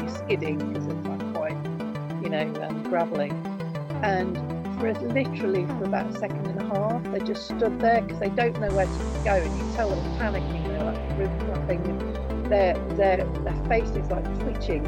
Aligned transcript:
skidding 0.11 0.57
because 0.57 0.87
at 0.87 1.03
like 1.05 1.33
point, 1.33 2.23
you 2.23 2.29
know, 2.29 2.47
um, 2.63 2.83
gravelly. 2.83 3.31
And 4.03 4.37
for 4.79 4.93
literally 4.93 5.65
for 5.65 5.83
about 5.85 6.07
a 6.07 6.17
second 6.17 6.45
and 6.47 6.59
a 6.59 6.65
half, 6.65 7.03
they 7.11 7.19
just 7.19 7.45
stood 7.45 7.79
there 7.79 8.01
because 8.01 8.19
they 8.19 8.29
don't 8.29 8.59
know 8.59 8.73
where 8.75 8.85
to 8.85 9.21
go, 9.23 9.33
and 9.35 9.57
you 9.57 9.75
tell 9.75 9.89
them 9.89 10.17
panicking. 10.17 10.67
They're 10.67 10.83
like 10.83 11.17
really 11.17 11.37
nothing. 11.47 12.49
Their 12.49 12.73
their 12.95 13.17
their 13.43 13.65
face 13.67 13.89
is 13.91 14.09
like 14.09 14.25
twitching. 14.39 14.83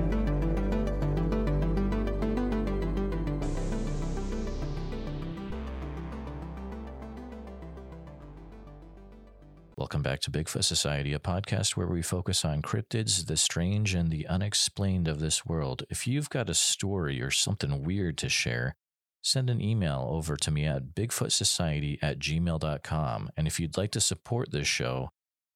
Welcome 10.04 10.16
back 10.16 10.22
to 10.24 10.32
Bigfoot 10.32 10.66
Society, 10.66 11.14
a 11.14 11.20
podcast 11.20 11.78
where 11.78 11.88
we 11.88 12.02
focus 12.02 12.44
on 12.44 12.62
cryptids, 12.62 13.26
the 13.26 13.38
strange, 13.38 13.94
and 13.94 14.12
the 14.12 14.28
unexplained 14.28 15.08
of 15.08 15.22
this 15.22 15.46
world. 15.46 15.84
If 15.90 16.06
you've 16.06 16.30
got 16.30 16.50
a 16.50 16.54
story 16.54 17.22
or 17.22 17.32
something 17.32 17.86
weird 17.86 18.18
to 18.18 18.28
share, 18.28 18.76
send 19.22 19.50
an 19.50 19.62
email 19.62 20.06
over 20.10 20.36
to 20.36 20.52
me 20.52 20.66
at 20.66 20.94
bigfootsociety 20.94 22.00
at 22.02 22.20
gmail.com. 22.20 23.30
And 23.38 23.48
if 23.48 23.62
you'd 23.62 23.78
like 23.78 23.92
to 23.92 24.02
support 24.02 24.52
this 24.52 24.68
show, 24.68 25.08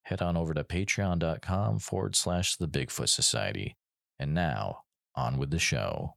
head 0.03 0.21
on 0.21 0.37
over 0.37 0.53
to 0.53 0.63
patreon.com 0.63 1.79
forward 1.79 2.15
slash 2.15 2.55
the 2.55 2.69
Bigfoot 2.69 3.09
Society. 3.09 3.75
And 4.17 4.33
now, 4.33 4.83
on 5.13 5.37
with 5.37 5.51
the 5.51 5.59
show. 5.59 6.15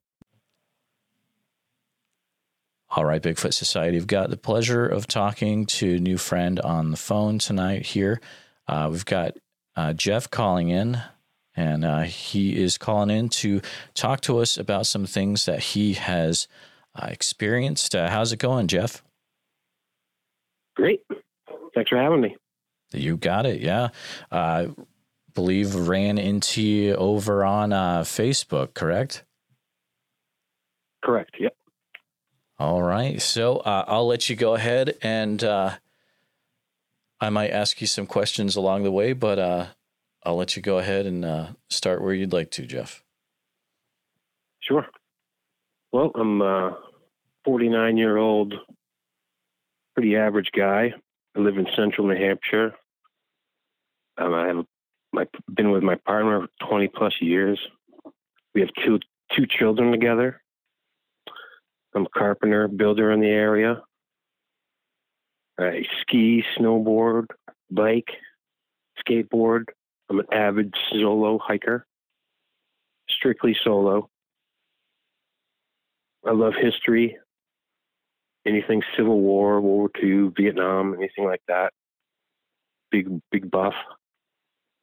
All 2.92 3.05
right, 3.05 3.22
Bigfoot 3.22 3.55
Society. 3.55 3.96
We've 3.96 4.06
got 4.06 4.30
the 4.30 4.36
pleasure 4.36 4.84
of 4.84 5.06
talking 5.06 5.64
to 5.66 5.94
a 5.94 6.00
new 6.00 6.19
friend 6.19 6.58
on 6.58 6.91
the 6.91 6.96
phone 6.96 7.38
tonight 7.38 7.86
here. 7.86 8.20
Uh, 8.66 8.88
we've 8.91 9.05
got 9.05 9.36
uh, 9.77 9.92
Jeff 9.92 10.28
calling 10.28 10.70
in, 10.70 11.00
and 11.55 11.84
uh, 11.84 12.00
he 12.00 12.61
is 12.61 12.78
calling 12.78 13.11
in 13.16 13.28
to 13.28 13.61
talk 13.94 14.22
to 14.22 14.38
us 14.38 14.56
about 14.58 14.88
some 14.88 15.06
things 15.06 15.44
that 15.44 15.61
he 15.61 15.92
has 15.92 16.48
uh, 16.96 17.06
experienced. 17.06 17.94
Uh, 17.94 18.11
how's 18.11 18.33
it 18.33 18.41
going, 18.41 18.66
Jeff? 18.66 19.05
Great. 20.74 21.00
Thanks 21.77 21.91
for 21.91 21.96
having 21.96 22.20
me. 22.20 22.36
You 22.92 23.16
got 23.16 23.46
it. 23.46 23.61
Yeah. 23.61 23.91
Uh, 24.33 24.66
believe 25.33 25.77
ran 25.77 26.18
into 26.18 26.61
you 26.61 26.94
over 26.96 27.44
on 27.44 27.70
Facebook, 27.70 28.74
correct? 28.74 29.22
Correct. 31.05 31.36
Yep. 31.38 31.55
All 32.61 32.83
right. 32.83 33.22
So 33.22 33.56
uh, 33.56 33.86
I'll 33.89 34.06
let 34.06 34.28
you 34.28 34.36
go 34.36 34.55
ahead 34.55 34.98
and 35.00 35.42
uh, 35.42 35.77
I 37.19 37.30
might 37.30 37.52
ask 37.52 37.80
you 37.80 37.86
some 37.86 38.06
questions 38.06 38.55
along 38.55 38.83
the 38.83 38.92
way, 38.92 39.14
but 39.14 39.39
uh, 39.39 39.67
I'll 40.25 40.36
let 40.36 40.56
you 40.56 40.62
go 40.62 40.77
ahead 40.77 41.06
and 41.06 41.25
uh, 41.25 41.47
start 41.70 42.02
where 42.02 42.12
you'd 42.12 42.34
like 42.34 42.51
to, 42.51 42.67
Jeff. 42.67 43.02
Sure. 44.61 44.86
Well, 45.90 46.12
I'm 46.14 46.42
a 46.42 46.77
49 47.46 47.96
year 47.96 48.18
old, 48.18 48.52
pretty 49.95 50.17
average 50.17 50.51
guy. 50.55 50.92
I 51.34 51.40
live 51.40 51.57
in 51.57 51.67
central 51.74 52.08
New 52.08 52.17
Hampshire. 52.17 52.74
Um, 54.18 54.34
I 54.34 54.48
have 54.48 54.67
my, 55.14 55.27
been 55.51 55.70
with 55.70 55.83
my 55.83 55.95
partner 55.95 56.46
for 56.61 56.68
20 56.68 56.89
plus 56.89 57.14
years. 57.23 57.58
We 58.55 58.61
have 58.61 58.70
two 58.84 58.98
two 59.34 59.46
children 59.46 59.92
together. 59.92 60.42
I'm 61.95 62.06
a 62.06 62.18
carpenter, 62.18 62.68
builder 62.68 63.11
in 63.11 63.20
the 63.20 63.28
area. 63.28 63.83
I 65.58 65.84
ski, 66.01 66.45
snowboard, 66.56 67.27
bike, 67.70 68.11
skateboard. 69.05 69.64
I'm 70.08 70.20
an 70.20 70.27
avid 70.33 70.74
solo 70.90 71.39
hiker, 71.39 71.86
strictly 73.08 73.56
solo. 73.62 74.08
I 76.27 76.33
love 76.33 76.55
history, 76.61 77.17
anything 78.46 78.83
Civil 78.96 79.20
War, 79.20 79.61
World 79.61 79.64
War 79.64 80.02
II, 80.02 80.33
Vietnam, 80.36 80.95
anything 80.95 81.24
like 81.24 81.42
that. 81.48 81.72
Big, 82.90 83.08
big 83.30 83.51
buff. 83.51 83.74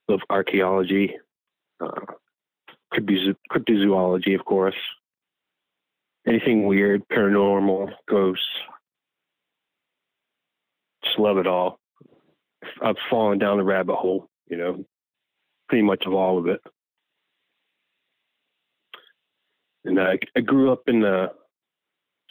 Love 0.07 0.21
archaeology, 0.29 1.17
uh, 1.81 2.05
could 2.91 3.05
be 3.05 3.35
cryptozoology, 3.51 4.35
of 4.35 4.45
course 4.45 4.75
anything 6.27 6.67
weird, 6.67 7.07
paranormal, 7.07 7.91
ghosts. 8.09 8.43
Just 11.03 11.19
love 11.19 11.37
it 11.37 11.47
all. 11.47 11.79
I've 12.81 12.97
fallen 13.09 13.39
down 13.39 13.57
the 13.57 13.63
rabbit 13.63 13.95
hole, 13.95 14.27
you 14.47 14.57
know, 14.57 14.85
pretty 15.69 15.83
much 15.83 16.05
of 16.05 16.13
all 16.13 16.37
of 16.37 16.47
it. 16.47 16.61
And 19.85 19.99
I, 19.99 20.19
I 20.35 20.41
grew 20.41 20.71
up 20.71 20.83
in 20.87 20.99
the 20.99 21.31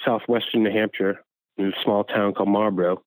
southwestern 0.05 0.63
New 0.63 0.71
Hampshire 0.71 1.25
in 1.57 1.69
a 1.69 1.83
small 1.83 2.05
town 2.05 2.35
called 2.35 2.51
Marlborough, 2.51 3.03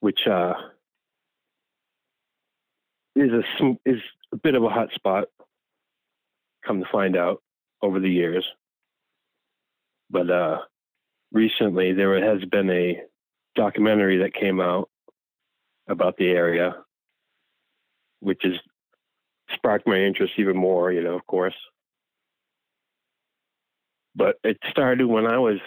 which 0.00 0.26
uh, 0.30 0.52
is 3.14 3.30
a 3.32 3.76
is 3.86 4.00
a 4.32 4.36
bit 4.36 4.54
of 4.54 4.62
a 4.62 4.68
hot 4.68 4.92
spot. 4.94 5.28
Come 6.66 6.80
to 6.80 6.88
find 6.92 7.16
out, 7.16 7.40
over 7.82 8.00
the 8.00 8.10
years. 8.10 8.44
But 10.10 10.30
uh, 10.30 10.58
recently, 11.32 11.92
there 11.92 12.22
has 12.22 12.44
been 12.48 12.70
a 12.70 13.02
documentary 13.54 14.18
that 14.18 14.34
came 14.34 14.60
out 14.60 14.88
about 15.88 16.16
the 16.16 16.28
area, 16.28 16.76
which 18.20 18.40
has 18.42 18.54
sparked 19.54 19.86
my 19.86 19.98
interest 19.98 20.34
even 20.36 20.56
more, 20.56 20.92
you 20.92 21.02
know, 21.02 21.14
of 21.14 21.26
course. 21.26 21.54
But 24.14 24.36
it 24.42 24.58
started 24.70 25.06
when 25.06 25.26
I 25.26 25.38
was, 25.38 25.58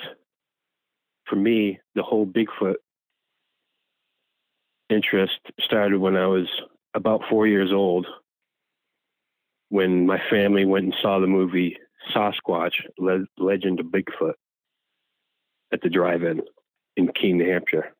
for 1.25 1.36
me, 1.36 1.80
the 1.96 2.03
whole 2.03 2.25
Bigfoot 2.25 2.75
interest 4.90 5.40
started 5.59 6.00
when 6.00 6.16
I 6.16 6.25
was 6.25 6.48
about 6.96 7.22
four 7.30 7.46
years 7.46 7.72
old 7.72 8.08
when 9.69 10.08
my 10.08 10.19
family 10.31 10.66
went 10.66 10.86
and 10.86 10.96
saw 11.00 11.19
the 11.19 11.28
movie 11.28 11.78
Sasquatch, 12.14 12.74
Le- 12.98 13.26
Legend 13.38 13.80
of 13.80 13.88
Bigfoot, 13.88 14.34
at 15.72 15.82
the 15.82 15.90
drive-in 15.90 16.42
in 16.98 17.12
Keene, 17.14 17.38
New 17.38 17.50
Hampshire. 17.50 17.94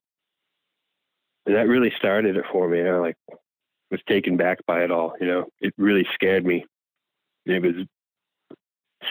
And 1.46 1.56
that 1.56 1.68
really 1.68 1.92
started 1.98 2.38
it 2.38 2.46
for 2.52 2.68
me. 2.68 2.82
I 2.82 2.98
like 2.98 3.18
was 3.92 4.02
taken 4.08 4.38
back 4.38 4.60
by 4.68 4.84
it 4.84 4.92
all. 4.92 5.14
You 5.20 5.28
know, 5.28 5.46
it 5.62 5.74
really 5.78 6.08
scared 6.14 6.46
me. 6.46 6.66
It 7.46 7.62
was 7.62 7.86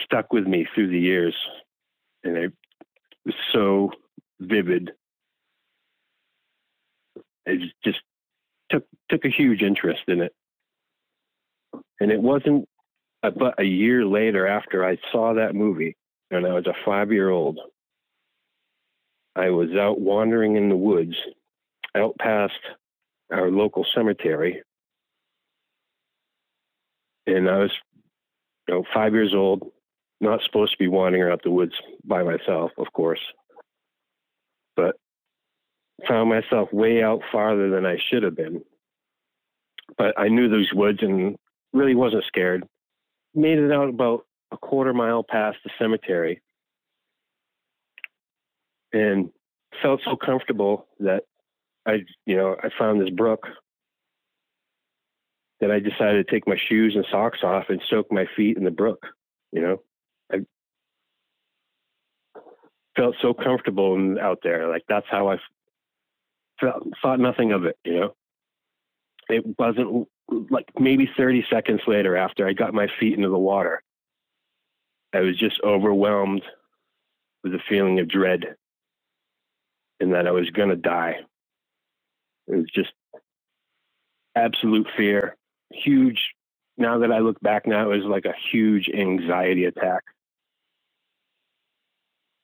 stuck 0.03 0.31
with 0.31 0.47
me 0.47 0.67
through 0.73 0.87
the 0.87 0.99
years, 0.99 1.35
and 2.23 2.37
it 2.37 2.53
was 3.25 3.35
so 3.51 3.91
vivid. 4.39 4.91
It 7.45 7.73
just 7.83 7.99
took 8.69 8.85
took 9.09 9.25
a 9.25 9.29
huge 9.29 9.61
interest 9.61 10.03
in 10.07 10.21
it, 10.21 10.33
and 11.99 12.11
it 12.11 12.21
wasn't 12.21 12.69
but 13.21 13.59
a 13.59 13.63
year 13.63 14.05
later, 14.05 14.47
after 14.47 14.85
I 14.85 14.97
saw 15.11 15.33
that 15.33 15.55
movie, 15.55 15.95
and 16.31 16.45
I 16.45 16.53
was 16.53 16.67
a 16.67 16.73
five 16.85 17.11
year 17.11 17.29
old, 17.29 17.59
I 19.35 19.49
was 19.49 19.69
out 19.75 19.99
wandering 19.99 20.55
in 20.55 20.69
the 20.69 20.75
woods 20.75 21.15
out 21.95 22.15
past 22.19 22.59
our 23.31 23.49
local 23.49 23.85
cemetery. 23.95 24.61
And 27.27 27.49
I 27.49 27.59
was, 27.59 27.71
you 28.67 28.73
know, 28.73 28.83
five 28.93 29.13
years 29.13 29.33
old, 29.33 29.71
not 30.21 30.41
supposed 30.43 30.71
to 30.73 30.77
be 30.77 30.87
wandering 30.87 31.31
out 31.31 31.43
the 31.43 31.51
woods 31.51 31.73
by 32.03 32.23
myself, 32.23 32.71
of 32.77 32.91
course. 32.93 33.21
But 34.75 34.95
found 36.07 36.29
myself 36.29 36.71
way 36.71 37.03
out 37.03 37.21
farther 37.31 37.69
than 37.69 37.85
I 37.85 37.97
should 38.09 38.23
have 38.23 38.35
been. 38.35 38.63
But 39.97 40.17
I 40.17 40.27
knew 40.29 40.49
those 40.49 40.71
woods 40.73 40.99
and 41.01 41.37
really 41.73 41.95
wasn't 41.95 42.23
scared 42.25 42.63
made 43.33 43.59
it 43.59 43.71
out 43.71 43.89
about 43.89 44.25
a 44.51 44.57
quarter 44.57 44.93
mile 44.93 45.23
past 45.23 45.57
the 45.63 45.69
cemetery 45.77 46.41
and 48.91 49.29
felt 49.81 50.01
so 50.03 50.15
comfortable 50.15 50.87
that 50.99 51.23
I, 51.85 51.99
you 52.25 52.35
know, 52.35 52.55
I 52.61 52.69
found 52.77 53.01
this 53.01 53.09
brook 53.09 53.47
that 55.59 55.71
I 55.71 55.79
decided 55.79 56.25
to 56.25 56.31
take 56.31 56.47
my 56.47 56.57
shoes 56.57 56.95
and 56.95 57.05
socks 57.11 57.39
off 57.43 57.65
and 57.69 57.81
soak 57.89 58.11
my 58.11 58.25
feet 58.35 58.57
in 58.57 58.63
the 58.63 58.71
brook. 58.71 59.05
You 59.51 59.61
know, 59.61 59.81
I 60.31 60.39
felt 62.95 63.15
so 63.21 63.33
comfortable 63.33 64.17
out 64.19 64.39
there. 64.43 64.69
Like 64.69 64.83
that's 64.87 65.07
how 65.09 65.29
I 65.29 65.37
felt. 66.59 66.87
Thought 67.01 67.19
nothing 67.19 67.51
of 67.51 67.65
it. 67.65 67.77
You 67.83 67.99
know, 67.99 68.15
it 69.29 69.43
wasn't 69.57 70.07
like 70.49 70.69
maybe 70.79 71.09
30 71.17 71.45
seconds 71.49 71.81
later 71.87 72.17
after 72.17 72.47
I 72.47 72.53
got 72.53 72.73
my 72.73 72.87
feet 72.99 73.15
into 73.15 73.29
the 73.29 73.37
water. 73.39 73.83
I 75.13 75.21
was 75.21 75.37
just 75.37 75.61
overwhelmed 75.63 76.43
with 77.43 77.53
a 77.55 77.59
feeling 77.69 77.99
of 77.99 78.07
dread 78.09 78.55
and 79.99 80.13
that 80.13 80.27
I 80.27 80.31
was 80.31 80.49
going 80.51 80.69
to 80.69 80.75
die. 80.75 81.17
It 82.47 82.55
was 82.55 82.71
just 82.73 82.91
absolute 84.35 84.87
fear, 84.97 85.35
huge. 85.71 86.33
Now 86.77 86.99
that 86.99 87.11
I 87.11 87.19
look 87.19 87.39
back 87.41 87.67
now, 87.67 87.91
it 87.91 87.97
was 87.97 88.05
like 88.05 88.25
a 88.25 88.35
huge 88.51 88.89
anxiety 88.89 89.65
attack. 89.65 90.03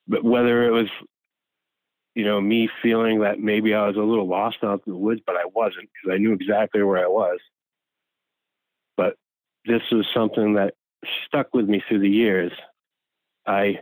But 0.07 0.23
whether 0.23 0.65
it 0.65 0.71
was, 0.71 0.89
you 2.15 2.25
know, 2.25 2.41
me 2.41 2.69
feeling 2.83 3.21
that 3.21 3.39
maybe 3.39 3.73
I 3.73 3.87
was 3.87 3.97
a 3.97 4.01
little 4.01 4.27
lost 4.27 4.57
out 4.63 4.83
in 4.87 4.93
the 4.93 4.99
woods, 4.99 5.21
but 5.25 5.35
I 5.37 5.45
wasn't 5.53 5.89
because 5.93 6.15
I 6.15 6.19
knew 6.19 6.33
exactly 6.33 6.83
where 6.83 7.03
I 7.03 7.07
was. 7.07 7.39
But 8.97 9.15
this 9.65 9.81
was 9.91 10.05
something 10.13 10.53
that 10.53 10.73
stuck 11.25 11.53
with 11.53 11.67
me 11.67 11.83
through 11.87 11.99
the 11.99 12.09
years. 12.09 12.51
I 13.45 13.79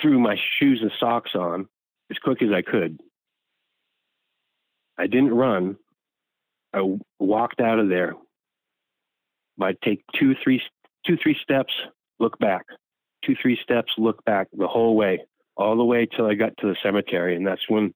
threw 0.00 0.18
my 0.18 0.36
shoes 0.58 0.80
and 0.82 0.92
socks 0.98 1.32
on 1.34 1.68
as 2.10 2.18
quick 2.18 2.42
as 2.42 2.50
I 2.52 2.62
could. 2.62 3.00
I 4.98 5.06
didn't 5.06 5.34
run. 5.34 5.76
I 6.74 6.96
walked 7.18 7.60
out 7.60 7.78
of 7.78 7.88
there. 7.88 8.14
I'd 9.60 9.80
take 9.82 10.02
two, 10.14 10.34
three, 10.42 10.62
two, 11.06 11.16
three 11.22 11.36
steps, 11.42 11.72
look 12.18 12.38
back, 12.38 12.64
two, 13.24 13.36
three 13.40 13.58
steps, 13.62 13.92
look 13.98 14.24
back 14.24 14.48
the 14.52 14.68
whole 14.68 14.96
way, 14.96 15.20
all 15.56 15.76
the 15.76 15.84
way 15.84 16.06
till 16.06 16.26
I 16.26 16.34
got 16.34 16.56
to 16.58 16.66
the 16.66 16.76
cemetery. 16.82 17.36
And 17.36 17.46
that's 17.46 17.68
when, 17.68 17.92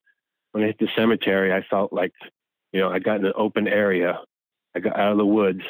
when 0.52 0.64
I 0.64 0.68
hit 0.68 0.78
the 0.78 0.88
cemetery, 0.96 1.52
I 1.52 1.62
felt 1.68 1.92
like, 1.92 2.12
you 2.72 2.80
know, 2.80 2.90
I 2.90 2.98
got 2.98 3.20
in 3.20 3.26
an 3.26 3.32
open 3.36 3.66
area. 3.68 4.20
I 4.74 4.80
got 4.80 4.98
out 4.98 5.12
of 5.12 5.18
the 5.18 5.26
woods. 5.26 5.62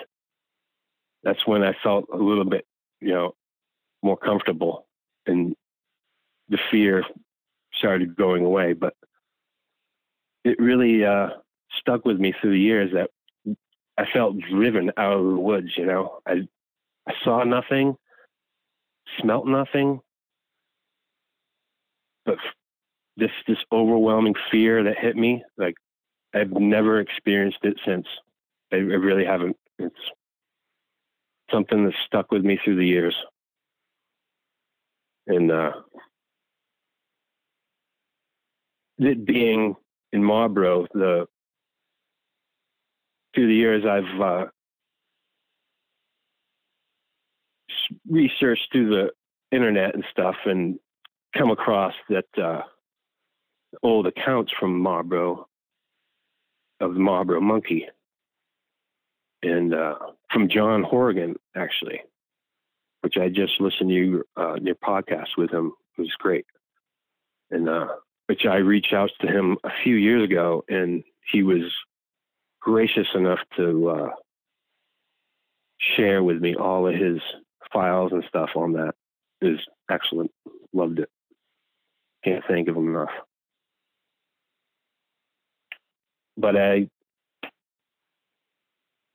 That's 1.23 1.47
when 1.47 1.62
I 1.62 1.75
felt 1.83 2.06
a 2.12 2.17
little 2.17 2.45
bit, 2.45 2.67
you 3.01 3.12
know, 3.12 3.35
more 4.03 4.17
comfortable 4.17 4.87
and 5.27 5.55
the 6.49 6.59
fear 6.71 7.05
started 7.73 8.17
going 8.17 8.45
away. 8.45 8.75
But 8.75 8.95
it 10.45 10.59
really 10.59 11.05
uh, 11.05 11.31
stuck 11.79 12.05
with 12.05 12.19
me 12.19 12.35
through 12.41 12.53
the 12.53 12.61
years 12.61 12.93
that 12.93 13.11
I 13.97 14.06
felt 14.12 14.39
driven 14.39 14.91
out 14.97 15.19
of 15.19 15.25
the 15.25 15.39
woods. 15.39 15.71
You 15.77 15.87
know, 15.87 16.19
I 16.27 16.47
I 17.06 17.15
saw 17.23 17.45
nothing, 17.45 17.97
smelt 19.21 19.47
nothing, 19.47 20.01
but 22.25 22.39
this 23.17 23.31
this 23.47 23.59
overwhelming 23.73 24.35
fear 24.51 24.85
that 24.85 24.99
hit 24.99 25.17
me, 25.17 25.45
like 25.56 25.77
I've 26.35 26.51
never 26.53 27.01
experienced 27.01 27.61
it 27.62 27.79
since. 27.87 28.06
I, 28.72 28.76
I 28.76 28.78
really 28.78 29.25
haven't. 29.25 29.56
It's 29.78 29.94
something 31.50 31.84
that's 31.84 31.96
stuck 32.06 32.31
with 32.31 32.44
me 32.44 32.58
through 32.62 32.76
the 32.76 32.87
years, 32.87 33.14
and 35.26 35.50
uh, 35.50 35.72
it 38.99 39.25
being 39.25 39.76
in 40.12 40.22
Marlboro, 40.22 40.87
the 40.94 41.26
through 43.34 43.49
the 43.49 43.55
years 43.55 43.84
I've 43.84 44.20
uh, 44.20 44.46
researched 48.08 48.69
through 48.72 48.90
the 48.90 49.10
internet 49.55 49.94
and 49.94 50.05
stuff 50.10 50.37
and 50.44 50.78
come 51.37 51.50
across 51.50 51.94
that 52.08 52.26
uh, 52.40 52.62
old 53.82 54.06
accounts 54.06 54.52
from 54.58 54.78
Marlboro 54.78 55.46
of 56.81 56.94
the 56.94 57.00
Marlboro 57.00 57.40
monkey 57.40 57.87
and 59.44 59.75
uh, 59.75 59.94
from 60.32 60.49
John 60.49 60.82
Horgan 60.82 61.37
actually, 61.55 62.00
which 63.02 63.17
I 63.17 63.29
just 63.29 63.61
listened 63.61 63.91
to 63.91 63.94
your, 63.94 64.25
uh, 64.37 64.56
your 64.61 64.75
podcast 64.76 65.37
with 65.37 65.50
him. 65.50 65.73
It 65.99 66.02
was 66.02 66.14
great. 66.19 66.46
And 67.50 67.69
uh, 67.69 67.88
which 68.26 68.46
I 68.46 68.56
reached 68.56 68.93
out 68.93 69.11
to 69.20 69.26
him 69.26 69.58
a 69.64 69.70
few 69.82 69.96
years 69.96 70.25
ago, 70.25 70.64
and 70.69 71.05
he 71.31 71.43
was 71.43 71.73
gracious 72.61 73.08
enough 73.14 73.41
to 73.56 73.88
uh, 73.91 74.11
share 75.79 76.23
with 76.23 76.41
me 76.41 76.55
all 76.55 76.88
of 76.88 76.94
his 76.94 77.20
files 77.73 78.12
and 78.12 78.25
stuff 78.29 78.50
on 78.56 78.73
that. 78.73 78.94
It 79.41 79.46
was 79.46 79.61
excellent. 79.91 80.31
Loved 80.73 81.00
it. 81.00 81.11
Can't 82.25 82.44
thank 82.49 82.69
him 82.69 82.76
enough. 82.79 83.11
But 86.37 86.56
I 86.56 86.88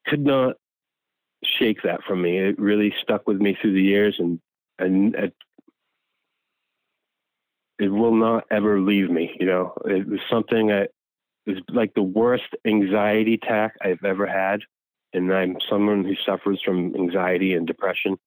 could 0.10 0.26
not 0.26 0.56
shake 1.44 1.82
that 1.84 2.04
from 2.04 2.22
me. 2.22 2.38
It 2.38 2.60
really 2.60 2.94
stuck 3.02 3.28
with 3.28 3.38
me 3.38 3.58
through 3.62 3.74
the 3.74 3.82
years, 3.82 4.16
and 4.20 4.40
and 4.78 5.16
it 5.16 5.34
it 7.80 7.90
will 7.90 8.16
not 8.16 8.46
ever 8.52 8.80
leave 8.80 9.10
me. 9.10 9.36
You 9.40 9.46
know, 9.46 9.74
it 9.86 10.08
was 10.08 10.20
something 10.30 10.68
that 10.68 10.92
was 11.48 11.58
like 11.70 11.94
the 11.94 12.04
worst 12.04 12.44
anxiety 12.66 13.36
attack 13.36 13.76
I've 13.82 14.04
ever 14.04 14.28
had. 14.28 14.62
And 15.14 15.34
I'm 15.34 15.58
someone 15.68 16.04
who 16.04 16.14
suffers 16.26 16.62
from 16.64 16.96
anxiety 16.96 17.54
and 17.54 17.66
depression. 17.66 18.18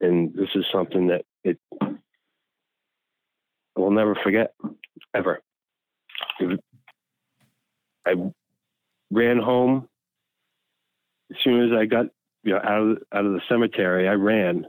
And 0.00 0.32
this 0.34 0.50
is 0.54 0.64
something 0.70 1.08
that 1.08 1.24
it 1.42 1.58
I 1.82 1.96
will 3.80 3.90
never 3.90 4.14
forget 4.14 4.54
ever. 5.14 5.40
I 8.06 8.14
ran 9.10 9.38
home 9.38 9.88
as 11.30 11.36
soon 11.42 11.64
as 11.64 11.78
I 11.78 11.86
got 11.86 12.06
you 12.46 12.52
know 12.52 12.60
out 12.62 12.82
of 12.82 12.98
out 13.12 13.26
of 13.26 13.32
the 13.32 13.40
cemetery. 13.48 14.08
I 14.08 14.12
ran 14.12 14.66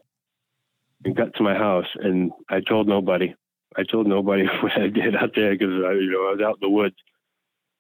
and 1.05 1.15
got 1.15 1.35
to 1.35 1.43
my 1.43 1.53
house, 1.53 1.87
and 1.95 2.31
I 2.49 2.59
told 2.61 2.87
nobody. 2.87 3.33
I 3.77 3.83
told 3.83 4.07
nobody 4.07 4.45
what 4.61 4.73
I 4.73 4.87
did 4.87 5.15
out 5.15 5.31
there 5.35 5.51
because 5.51 5.69
you 5.69 6.11
know 6.11 6.27
I 6.27 6.31
was 6.31 6.41
out 6.43 6.57
in 6.61 6.69
the 6.69 6.69
woods. 6.69 6.95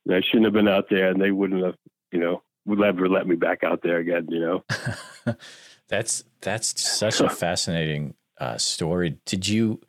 And 0.05 0.15
I 0.15 0.21
shouldn't 0.21 0.45
have 0.45 0.53
been 0.53 0.69
out 0.69 0.85
there, 0.89 1.09
and 1.09 1.21
they 1.21 1.31
wouldn't 1.31 1.65
have, 1.65 1.75
you 2.13 2.19
know, 2.19 2.41
would 2.65 2.79
never 2.79 3.09
let 3.09 3.27
me 3.27 3.35
back 3.35 3.63
out 3.63 3.81
there 3.81 3.97
again. 3.97 4.27
You 4.29 4.39
know, 4.39 5.35
that's 5.89 6.23
that's 6.41 6.79
such 6.81 7.19
a 7.19 7.29
fascinating 7.43 8.13
uh, 8.39 8.57
story. 8.57 9.17
Did 9.25 9.47
you 9.47 9.81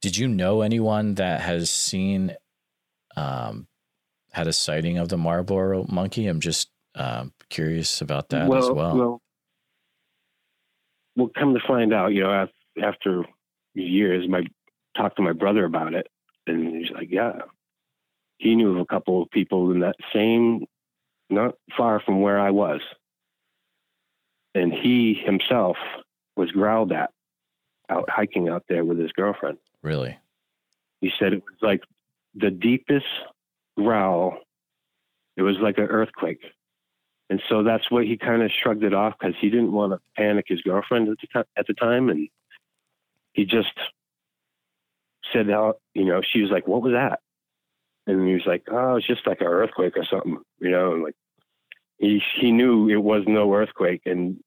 did 0.00 0.16
you 0.16 0.28
know 0.28 0.62
anyone 0.62 1.14
that 1.16 1.40
has 1.40 1.70
seen 1.70 2.36
um, 3.16 3.66
had 4.32 4.46
a 4.46 4.52
sighting 4.52 4.98
of 4.98 5.08
the 5.08 5.18
Marlboro 5.18 5.84
monkey? 5.88 6.26
I'm 6.26 6.40
just 6.40 6.70
um, 6.94 7.32
curious 7.48 8.00
about 8.00 8.28
that 8.30 8.48
well, 8.48 8.58
as 8.58 8.70
well. 8.70 8.96
Well, 8.96 9.22
well, 11.16 11.30
come 11.38 11.54
to 11.54 11.60
find 11.66 11.92
out, 11.92 12.12
you 12.12 12.22
know, 12.22 12.46
after 12.82 13.24
years, 13.74 14.28
my 14.28 14.44
talked 14.96 15.16
to 15.16 15.22
my 15.22 15.32
brother 15.32 15.64
about 15.64 15.94
it, 15.94 16.08
and 16.46 16.76
he's 16.76 16.90
like, 16.90 17.10
"Yeah." 17.10 17.42
He 18.38 18.56
knew 18.56 18.72
of 18.72 18.78
a 18.78 18.86
couple 18.86 19.22
of 19.22 19.30
people 19.30 19.70
in 19.70 19.80
that 19.80 19.94
same, 20.12 20.66
not 21.30 21.54
far 21.76 22.00
from 22.00 22.20
where 22.20 22.38
I 22.40 22.50
was, 22.50 22.80
and 24.54 24.72
he 24.72 25.14
himself 25.14 25.76
was 26.36 26.50
growled 26.50 26.92
at 26.92 27.10
out 27.90 28.08
hiking 28.08 28.48
out 28.48 28.64
there 28.68 28.84
with 28.84 28.98
his 28.98 29.12
girlfriend. 29.12 29.58
Really? 29.82 30.18
He 31.00 31.12
said 31.18 31.32
it 31.32 31.42
was 31.44 31.58
like 31.60 31.82
the 32.34 32.50
deepest 32.50 33.06
growl. 33.76 34.38
It 35.36 35.42
was 35.42 35.56
like 35.58 35.78
an 35.78 35.84
earthquake. 35.84 36.40
And 37.30 37.42
so 37.48 37.62
that's 37.62 37.90
what 37.90 38.04
he 38.04 38.16
kind 38.16 38.42
of 38.42 38.50
shrugged 38.50 38.84
it 38.84 38.92
off 38.92 39.14
because 39.18 39.34
he 39.40 39.48
didn't 39.48 39.72
want 39.72 39.92
to 39.92 40.00
panic 40.16 40.44
his 40.48 40.60
girlfriend 40.60 41.08
at 41.08 41.16
the, 41.20 41.26
t- 41.26 41.48
at 41.56 41.66
the 41.66 41.74
time. 41.74 42.10
And 42.10 42.28
he 43.32 43.44
just 43.44 43.72
said 45.32 45.48
how 45.48 45.74
you 45.94 46.04
know 46.04 46.20
she 46.22 46.42
was 46.42 46.50
like, 46.50 46.68
"What 46.68 46.82
was 46.82 46.92
that?" 46.92 47.20
And 48.06 48.26
he 48.26 48.34
was 48.34 48.46
like, 48.46 48.64
"Oh, 48.70 48.96
it's 48.96 49.06
just 49.06 49.26
like 49.26 49.40
an 49.40 49.46
earthquake 49.46 49.96
or 49.96 50.04
something," 50.04 50.38
you 50.60 50.70
know. 50.70 50.92
And 50.92 51.02
like 51.02 51.16
he 51.98 52.22
he 52.40 52.52
knew 52.52 52.88
it 52.88 53.02
was 53.02 53.24
no 53.26 53.52
earthquake, 53.54 54.02
and 54.04 54.38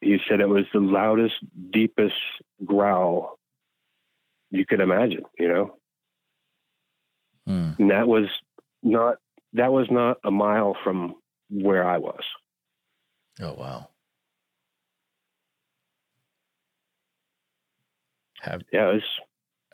he 0.00 0.18
said 0.28 0.40
it 0.40 0.48
was 0.48 0.64
the 0.72 0.80
loudest, 0.80 1.36
deepest 1.70 2.16
growl 2.64 3.38
you 4.50 4.66
could 4.66 4.80
imagine, 4.80 5.22
you 5.38 5.48
know. 5.48 5.76
Hmm. 7.46 7.70
And 7.78 7.90
that 7.90 8.06
was 8.08 8.26
not 8.82 9.16
that 9.52 9.72
was 9.72 9.86
not 9.90 10.18
a 10.24 10.30
mile 10.30 10.76
from 10.82 11.14
where 11.50 11.86
I 11.86 11.98
was. 11.98 12.22
Oh 13.40 13.54
wow. 13.54 13.88
Have 18.42 18.62
Yeah, 18.72 18.92
was 18.92 19.02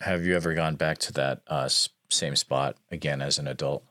Have 0.00 0.24
you 0.24 0.36
ever 0.36 0.54
gone 0.54 0.76
back 0.76 0.98
to 0.98 1.12
that 1.14 1.42
uh, 1.46 1.68
same 2.08 2.36
spot 2.36 2.76
again 2.90 3.20
as 3.20 3.38
an 3.38 3.48
adult? 3.48 3.84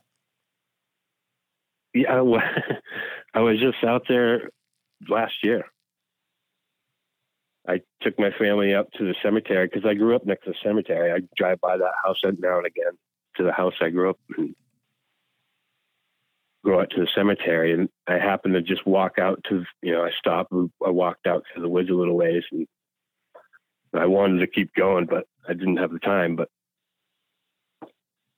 Yeah, 1.92 2.20
well, 2.20 2.42
I 3.34 3.40
was 3.40 3.58
just 3.60 3.82
out 3.84 4.04
there 4.08 4.50
last 5.08 5.34
year. 5.42 5.64
I 7.68 7.82
took 8.00 8.18
my 8.18 8.30
family 8.38 8.74
up 8.74 8.90
to 8.92 9.04
the 9.04 9.14
cemetery 9.22 9.66
because 9.66 9.84
I 9.84 9.94
grew 9.94 10.16
up 10.16 10.24
next 10.24 10.44
to 10.44 10.50
the 10.50 10.56
cemetery. 10.64 11.12
I 11.12 11.18
drive 11.36 11.60
by 11.60 11.76
that 11.76 11.92
house 12.02 12.20
now 12.24 12.58
and 12.58 12.66
again 12.66 12.92
to 13.36 13.44
the 13.44 13.52
house 13.52 13.74
I 13.80 13.90
grew 13.90 14.10
up 14.10 14.18
and 14.36 14.54
go 16.64 16.80
out 16.80 16.90
to 16.90 17.00
the 17.00 17.08
cemetery. 17.14 17.72
And 17.72 17.88
I 18.06 18.18
happened 18.18 18.54
to 18.54 18.62
just 18.62 18.86
walk 18.86 19.18
out 19.18 19.42
to, 19.48 19.64
you 19.82 19.92
know, 19.92 20.04
I 20.04 20.10
stopped. 20.18 20.52
I 20.52 20.90
walked 20.90 21.26
out 21.26 21.44
to 21.54 21.60
the 21.60 21.68
woods 21.68 21.90
a 21.90 21.94
little 21.94 22.16
ways 22.16 22.44
and 22.52 22.66
I 23.94 24.06
wanted 24.06 24.40
to 24.40 24.46
keep 24.46 24.74
going, 24.74 25.06
but 25.06 25.26
I 25.48 25.52
didn't 25.52 25.78
have 25.78 25.92
the 25.92 25.98
time. 25.98 26.36
But 26.36 26.48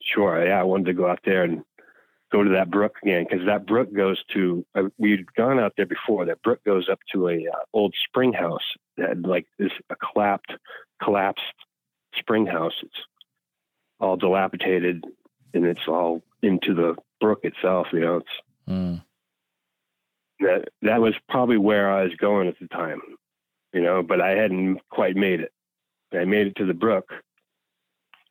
sure, 0.00 0.45
yeah, 0.45 0.61
I 0.61 0.64
wanted 0.64 0.87
to 0.87 0.95
go 0.95 1.09
out 1.09 1.21
there 1.25 1.45
and 1.45 1.62
go 2.33 2.43
to 2.43 2.50
that 2.50 2.71
brook 2.71 2.97
again 3.02 3.26
because 3.29 3.47
that 3.47 3.67
brook 3.67 3.93
goes 3.95 4.23
to 4.33 4.64
we'd 4.97 5.26
gone 5.35 5.61
out 5.61 5.75
there 5.76 5.87
before 5.87 6.25
that 6.25 6.41
brook 6.43 6.64
goes 6.64 6.88
up 6.88 6.99
to 7.12 7.29
a 7.29 7.47
uh, 7.47 7.59
old 7.75 7.95
spring 8.09 8.33
house 8.33 8.73
that 8.97 9.11
had 9.11 9.26
like 9.26 9.47
this 9.59 9.71
a 9.91 9.97
collapsed 9.97 10.57
collapsed 11.02 11.43
spring 12.14 12.47
house 12.47 12.73
it's 12.83 13.00
all 14.00 14.17
dilapidated 14.17 15.05
and 15.52 15.67
it's 15.67 15.87
all 15.87 16.23
into 16.43 16.73
the 16.73 16.97
brook 17.23 17.41
itself 17.45 17.87
you 17.93 18.00
know 18.00 18.17
it's 18.23 18.37
Mm. 18.69 19.02
that 20.41 20.69
that 20.83 21.00
was 21.00 21.14
probably 21.29 21.59
where 21.59 21.91
I 21.91 22.05
was 22.05 22.14
going 22.17 22.47
at 22.49 22.59
the 22.61 22.69
time 22.69 23.00
you 23.73 23.81
know 23.81 24.02
but 24.11 24.21
I 24.21 24.31
hadn't 24.43 24.81
quite 24.91 25.17
made 25.17 25.41
it 25.41 25.52
I 26.12 26.25
made 26.25 26.47
it 26.49 26.57
to 26.57 26.67
the 26.67 26.75
brook 26.85 27.09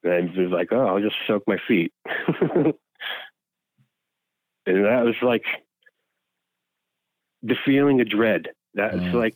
and 0.04 0.14
I 0.14 0.42
was 0.42 0.52
like 0.52 0.72
oh 0.72 0.86
I'll 0.88 1.02
just 1.02 1.16
soak 1.28 1.44
my 1.48 1.60
feet 1.68 1.92
and 4.76 4.86
that 4.86 5.04
was 5.06 5.16
like 5.22 5.46
the 7.44 7.56
feeling 7.66 8.00
of 8.02 8.08
dread. 8.10 8.50
That's 8.74 8.96
Mm. 8.98 9.14
like 9.14 9.36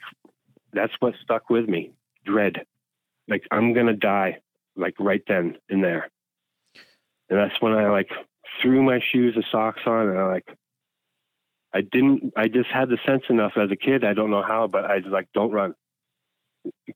that's 0.73 0.93
what 0.99 1.15
stuck 1.23 1.49
with 1.49 1.67
me. 1.67 1.91
Dread, 2.23 2.65
like 3.27 3.43
I'm 3.51 3.73
gonna 3.73 3.93
die, 4.15 4.31
like 4.75 4.95
right 4.99 5.23
then 5.27 5.57
and 5.69 5.83
there. 5.83 6.09
And 7.29 7.39
that's 7.39 7.59
when 7.61 7.73
I 7.73 7.89
like 7.89 8.11
threw 8.61 8.83
my 8.83 8.99
shoes 9.11 9.33
and 9.35 9.45
socks 9.51 9.81
on, 9.85 10.09
and 10.09 10.17
I 10.17 10.27
like 10.27 10.45
I 11.75 11.81
didn't. 11.81 12.33
I 12.37 12.47
just 12.47 12.69
had 12.69 12.87
the 12.87 12.97
sense 13.05 13.23
enough 13.29 13.53
as 13.57 13.69
a 13.69 13.75
kid. 13.75 14.05
I 14.05 14.13
don't 14.13 14.31
know 14.31 14.41
how, 14.41 14.65
but 14.67 14.85
I 14.85 14.95
was 14.95 15.07
like, 15.07 15.27
don't 15.33 15.51
run. 15.51 15.75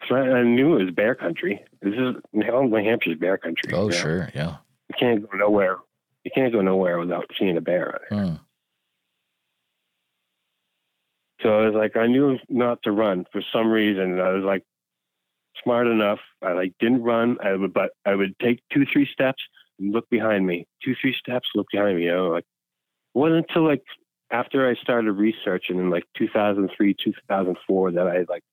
I, 0.10 0.16
I 0.16 0.44
knew 0.44 0.78
it 0.78 0.86
was 0.86 0.94
bear 0.94 1.16
country. 1.16 1.64
This 1.82 1.94
is 1.94 2.16
hell, 2.46 2.64
New 2.64 2.78
Hampshire's 2.78 3.20
bear 3.20 3.38
country. 3.38 3.74
Oh, 3.74 3.86
you 3.86 3.92
know? 3.92 3.98
sure. 3.98 4.30
Yeah. 4.34 4.56
You 4.88 4.96
can't 4.98 5.30
go 5.30 5.38
nowhere. 5.38 5.78
You 6.24 6.32
can't 6.34 6.54
go 6.54 6.62
nowhere 6.62 6.98
without 6.98 7.30
seeing 7.38 7.58
a 7.58 7.62
bear. 7.62 8.00
Mm. 8.10 8.40
So 11.42 11.60
I 11.60 11.66
was 11.66 11.76
like, 11.76 11.98
I 11.98 12.08
knew 12.08 12.38
not 12.48 12.82
to 12.84 12.92
run 12.92 13.26
for 13.32 13.42
some 13.54 13.70
reason. 13.70 14.20
I 14.20 14.32
was 14.32 14.44
like 14.44 14.64
smart 15.62 15.88
enough. 15.88 16.20
I 16.42 16.54
like 16.54 16.74
didn't 16.80 17.04
run. 17.04 17.38
I 17.44 17.54
would, 17.54 17.74
but 17.74 17.92
I 18.06 18.16
would 18.16 18.38
take 18.40 18.62
two, 18.72 18.86
three 18.92 19.10
steps 19.12 19.42
look 19.80 20.10
behind 20.10 20.46
me. 20.46 20.68
Two, 20.84 20.96
three 21.00 21.14
steps, 21.14 21.50
look 21.56 21.68
behind 21.72 21.98
me. 21.98 22.06
You 22.06 22.12
know, 22.14 22.28
like 22.30 22.46
wasn't 23.14 23.46
until 23.48 23.66
like 23.68 23.84
after 24.32 24.70
I 24.70 24.76
started 24.76 25.12
researching 25.14 25.80
in 25.80 25.90
like 25.90 26.04
2003, 26.18 26.96
2004 27.04 27.92
that 27.94 28.08
I 28.08 28.26
like 28.30 28.44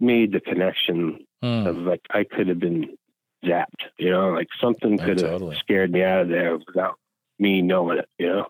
made 0.00 0.32
the 0.32 0.40
connection 0.40 1.24
Mm. 1.42 1.68
of 1.68 1.76
like 1.76 2.00
I 2.10 2.24
could 2.24 2.48
have 2.48 2.58
been 2.58 2.96
zapped. 3.44 3.86
You 3.96 4.10
know, 4.10 4.30
like 4.30 4.48
something 4.60 4.98
could 4.98 5.20
have 5.20 5.30
totally. 5.30 5.54
scared 5.56 5.92
me 5.92 6.02
out 6.02 6.22
of 6.22 6.28
there 6.28 6.58
without 6.58 6.96
me 7.38 7.62
knowing 7.62 7.98
it. 7.98 8.08
You 8.18 8.26
know. 8.26 8.46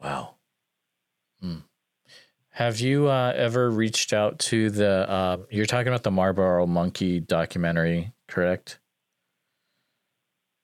Wow. 0.00 0.36
Hmm. 1.40 1.56
Have 2.50 2.78
you 2.78 3.08
uh, 3.08 3.32
ever 3.34 3.68
reached 3.70 4.12
out 4.12 4.38
to 4.38 4.70
the? 4.70 5.10
Uh, 5.10 5.36
you're 5.50 5.66
talking 5.66 5.88
about 5.88 6.04
the 6.04 6.12
Marlboro 6.12 6.64
Monkey 6.66 7.18
documentary, 7.18 8.12
correct? 8.28 8.78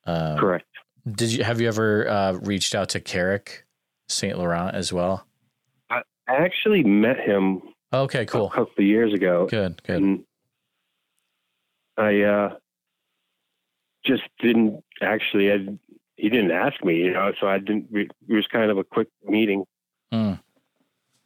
Um, 0.06 0.38
Correct. 0.38 0.66
Did 1.11 1.32
you 1.32 1.44
have 1.44 1.61
you 1.61 1.68
ever 1.68 2.09
uh, 2.09 2.32
reached 2.42 2.75
out 2.75 2.88
to 2.90 3.00
Carrick 3.00 3.64
Saint 4.09 4.38
Laurent 4.38 4.75
as 4.75 4.92
well? 4.92 5.26
I 5.90 6.02
actually 6.28 6.85
met 6.85 7.18
him 7.18 7.61
Okay, 7.92 8.25
cool. 8.25 8.47
a 8.47 8.50
couple 8.50 8.73
of 8.78 8.85
years 8.85 9.12
ago. 9.12 9.47
Good, 9.50 9.82
good. 9.82 9.97
And 10.02 10.25
I 11.97 12.21
uh, 12.23 12.54
just 14.04 14.23
didn't 14.40 14.82
actually. 15.00 15.52
I, 15.52 15.59
he 16.16 16.28
didn't 16.28 16.52
ask 16.52 16.82
me, 16.85 16.99
you 16.99 17.12
know, 17.12 17.32
so 17.40 17.49
I 17.49 17.59
didn't. 17.59 17.88
It 17.92 18.11
was 18.28 18.47
kind 18.47 18.71
of 18.71 18.78
a 18.78 18.85
quick 18.85 19.09
meeting, 19.25 19.64
Hmm. 20.12 20.35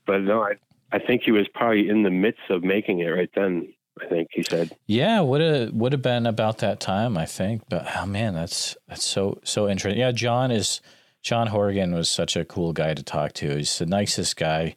but 0.06 0.22
no, 0.22 0.42
I 0.42 0.54
I 0.90 0.98
think 0.98 1.22
he 1.22 1.32
was 1.32 1.46
probably 1.48 1.88
in 1.88 2.02
the 2.02 2.10
midst 2.10 2.48
of 2.50 2.64
making 2.64 3.00
it 3.00 3.08
right 3.08 3.30
then. 3.34 3.72
I 4.00 4.06
think 4.06 4.28
he 4.32 4.42
said. 4.42 4.76
Yeah, 4.86 5.20
would 5.20 5.40
have 5.40 5.72
would 5.72 5.92
have 5.92 6.02
been 6.02 6.26
about 6.26 6.58
that 6.58 6.80
time, 6.80 7.16
I 7.16 7.24
think. 7.26 7.62
But 7.68 7.86
oh 7.96 8.06
man, 8.06 8.34
that's 8.34 8.76
that's 8.88 9.04
so 9.04 9.38
so 9.44 9.68
interesting. 9.68 9.98
Yeah, 10.00 10.12
John 10.12 10.50
is 10.50 10.80
John 11.22 11.46
Horgan 11.48 11.94
was 11.94 12.08
such 12.08 12.36
a 12.36 12.44
cool 12.44 12.72
guy 12.72 12.94
to 12.94 13.02
talk 13.02 13.32
to. 13.34 13.56
He's 13.56 13.78
the 13.78 13.86
nicest 13.86 14.36
guy. 14.36 14.76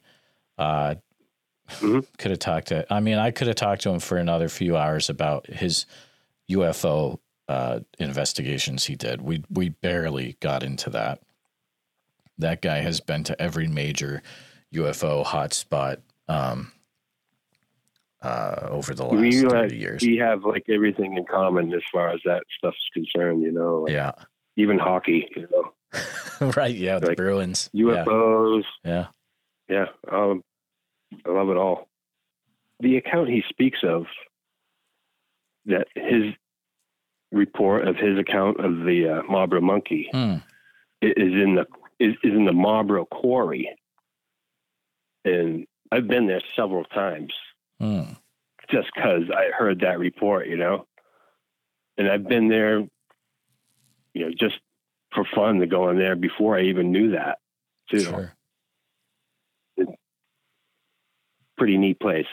Uh, 0.58 0.94
Mhm. 1.78 2.04
Could 2.18 2.32
have 2.32 2.40
talked 2.40 2.66
to. 2.68 2.84
I 2.92 2.98
mean, 2.98 3.16
I 3.18 3.30
could 3.30 3.46
have 3.46 3.54
talked 3.54 3.82
to 3.82 3.90
him 3.90 4.00
for 4.00 4.16
another 4.18 4.48
few 4.48 4.76
hours 4.76 5.08
about 5.08 5.46
his 5.46 5.86
UFO 6.50 7.20
uh, 7.48 7.78
investigations 8.00 8.86
he 8.86 8.96
did. 8.96 9.22
We 9.22 9.44
we 9.48 9.68
barely 9.68 10.36
got 10.40 10.64
into 10.64 10.90
that. 10.90 11.20
That 12.38 12.60
guy 12.60 12.78
has 12.78 13.00
been 13.00 13.22
to 13.24 13.40
every 13.40 13.68
major 13.68 14.20
UFO 14.74 15.24
hotspot 15.24 15.98
um, 16.26 16.72
uh, 18.22 18.68
over 18.68 18.94
the 18.94 19.04
last 19.04 19.20
We, 19.20 19.44
uh, 19.44 19.50
thirty 19.50 19.76
years. 19.76 20.02
We 20.02 20.16
have 20.18 20.44
like 20.44 20.64
everything 20.68 21.16
in 21.16 21.24
common 21.24 21.72
as 21.72 21.82
far 21.92 22.10
as 22.10 22.20
that 22.24 22.42
stuff's 22.58 22.88
concerned, 22.92 23.42
you 23.42 23.52
know. 23.52 23.82
Like 23.82 23.92
Yeah. 23.92 24.12
Even 24.56 24.78
hockey, 24.78 25.28
you 25.34 25.48
know, 25.50 26.52
right. 26.56 26.74
Yeah. 26.74 26.98
The 26.98 27.14
Bruins. 27.14 27.70
UFOs. 27.74 28.64
Yeah. 28.84 29.06
Yeah, 29.70 29.86
um, 30.10 30.42
I 31.24 31.30
love 31.30 31.48
it 31.48 31.56
all. 31.56 31.88
The 32.80 32.96
account 32.96 33.28
he 33.28 33.44
speaks 33.48 33.78
of, 33.84 34.06
that 35.66 35.86
his 35.94 36.34
report 37.30 37.86
of 37.86 37.96
his 37.96 38.18
account 38.18 38.58
of 38.58 38.84
the 38.84 39.08
uh, 39.08 39.22
Marlboro 39.30 39.60
monkey 39.60 40.08
hmm. 40.10 40.36
is 41.00 41.12
in 41.16 41.54
the 41.54 41.66
is, 42.00 42.14
is 42.24 42.34
in 42.34 42.46
the 42.46 42.52
Marlboro 42.52 43.04
quarry, 43.04 43.70
and 45.24 45.66
I've 45.92 46.08
been 46.08 46.26
there 46.26 46.42
several 46.56 46.84
times 46.84 47.32
Just 47.80 48.88
because 48.94 49.22
I 49.34 49.50
heard 49.56 49.80
that 49.80 49.98
report, 49.98 50.46
you 50.46 50.56
know, 50.56 50.86
and 51.96 52.08
I've 52.08 52.28
been 52.28 52.48
there, 52.48 52.80
you 54.14 54.26
know, 54.26 54.30
just 54.30 54.60
for 55.12 55.24
fun 55.34 55.58
to 55.58 55.66
go 55.66 55.88
in 55.90 55.98
there 55.98 56.14
before 56.14 56.56
I 56.56 56.62
even 56.62 56.92
knew 56.92 57.10
that. 57.12 57.38
Too 57.90 58.00
Sure. 58.00 58.32
pretty 61.56 61.76
neat 61.76 61.98
place. 62.00 62.26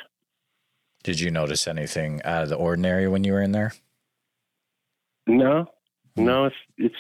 Did 1.04 1.20
you 1.20 1.32
notice 1.32 1.68
anything 1.68 2.22
out 2.24 2.44
of 2.44 2.50
the 2.50 2.56
ordinary 2.56 3.08
when 3.08 3.24
you 3.24 3.34
were 3.34 3.42
in 3.42 3.52
there? 3.52 3.74
No, 5.26 5.66
Hmm. 6.16 6.26
no, 6.26 6.46
it's 6.46 6.56
it's 6.78 6.96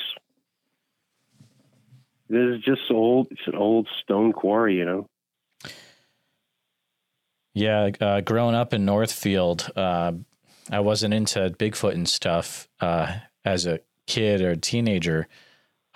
this 2.30 2.58
is 2.58 2.62
just 2.64 2.82
old. 2.92 3.28
It's 3.32 3.48
an 3.48 3.56
old 3.56 3.88
stone 4.02 4.34
quarry, 4.34 4.76
you 4.76 4.84
know. 4.86 5.08
Yeah, 7.58 7.90
uh, 8.00 8.22
growing 8.22 8.54
up 8.54 8.72
in 8.72 8.86
Northfield, 8.86 9.68
uh, 9.76 10.12
I 10.70 10.80
wasn't 10.80 11.16
into 11.16 11.50
Bigfoot 11.50 11.94
and 11.94 12.08
stuff 12.08 12.68
uh, 12.80 13.16
as 13.44 13.66
a 13.66 13.80
kid 14.06 14.42
or 14.42 14.56
teenager 14.56 15.28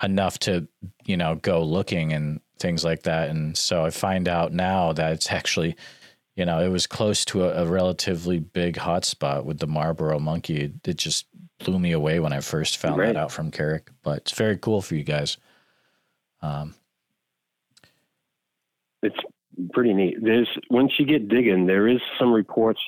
enough 0.02 0.40
to, 0.40 0.66
you 1.04 1.16
know, 1.16 1.36
go 1.36 1.62
looking 1.62 2.12
and 2.12 2.40
things 2.58 2.82
like 2.82 3.04
that. 3.04 3.30
And 3.30 3.56
so 3.56 3.84
I 3.84 3.90
find 3.90 4.26
out 4.26 4.52
now 4.52 4.92
that 4.92 5.12
it's 5.12 5.30
actually, 5.30 5.76
you 6.34 6.44
know, 6.44 6.58
it 6.58 6.68
was 6.68 6.88
close 6.88 7.24
to 7.26 7.44
a, 7.44 7.62
a 7.62 7.66
relatively 7.68 8.40
big 8.40 8.74
hotspot 8.74 9.44
with 9.44 9.60
the 9.60 9.68
Marlboro 9.68 10.18
monkey. 10.18 10.72
It, 10.84 10.96
just 10.96 11.26
blew 11.60 11.78
me 11.78 11.92
away 11.92 12.18
when 12.18 12.32
I 12.32 12.40
first 12.40 12.76
found 12.76 12.96
Right. 12.98 13.14
that 13.14 13.16
out 13.16 13.30
from 13.30 13.52
Carrick. 13.52 13.88
But 14.02 14.18
it's 14.18 14.32
very 14.32 14.58
cool 14.58 14.82
for 14.82 14.96
you 14.96 15.04
guys. 15.04 15.36
Um, 16.40 16.74
It's 19.04 19.14
pretty 19.72 19.94
neat. 19.94 20.16
There's 20.20 20.48
once 20.70 20.92
you 20.98 21.06
get 21.06 21.28
digging, 21.28 21.66
there 21.66 21.88
is 21.88 22.00
some 22.18 22.32
reports 22.32 22.80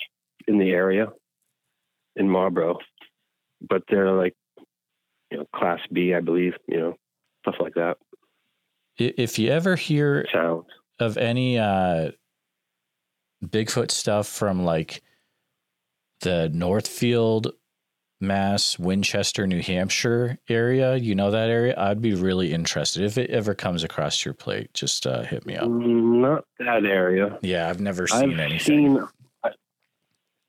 in 0.47 0.59
the 0.59 0.71
area 0.71 1.09
in 2.17 2.29
Marlboro, 2.29 2.79
but 3.69 3.83
they're 3.89 4.13
like, 4.13 4.35
you 5.31 5.39
know, 5.39 5.47
Class 5.55 5.81
B, 5.93 6.15
I 6.15 6.21
believe. 6.21 6.55
You 6.69 6.79
know, 6.79 6.95
stuff 7.43 7.57
like 7.61 7.75
that. 7.75 7.97
if 8.99 9.39
you 9.39 9.51
ever 9.51 9.77
hear 9.77 10.27
Sounds. 10.33 10.67
of 11.01 11.17
any 11.17 11.59
uh 11.59 12.13
Bigfoot 13.45 13.91
stuff 13.91 14.27
from 14.27 14.65
like 14.65 15.03
the 16.21 16.49
Northfield 16.53 17.53
Mass, 18.27 18.79
Winchester, 18.79 19.47
New 19.47 19.63
Hampshire 19.63 20.39
area. 20.49 20.97
You 20.97 21.15
know 21.15 21.31
that 21.31 21.49
area? 21.49 21.75
I'd 21.77 22.03
be 22.03 22.15
really 22.15 22.53
interested 22.53 23.03
if 23.03 23.19
it 23.19 23.31
ever 23.31 23.55
comes 23.55 23.85
across 23.85 24.25
your 24.25 24.35
plate. 24.35 24.73
Just 24.75 25.07
uh, 25.07 25.23
hit 25.23 25.47
me 25.47 25.57
up. 25.57 25.69
Not 25.69 26.45
that 26.59 26.85
area. 26.85 27.39
Yeah, 27.43 27.69
I've 27.69 27.81
never 27.81 28.07
seen 28.07 28.33
I've 28.33 28.39
anything. 28.41 28.59
seen 28.97 29.09
I, 29.45 29.51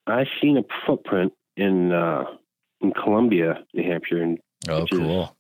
I've 0.08 0.28
seen 0.42 0.58
a 0.58 0.64
footprint 0.86 1.34
in 1.58 1.92
uh, 1.92 2.26
in 2.82 2.92
Columbia, 2.94 3.64
New 3.74 3.84
Hampshire, 3.84 4.22
and 4.22 4.40
oh, 4.68 4.86
cool. 4.92 5.36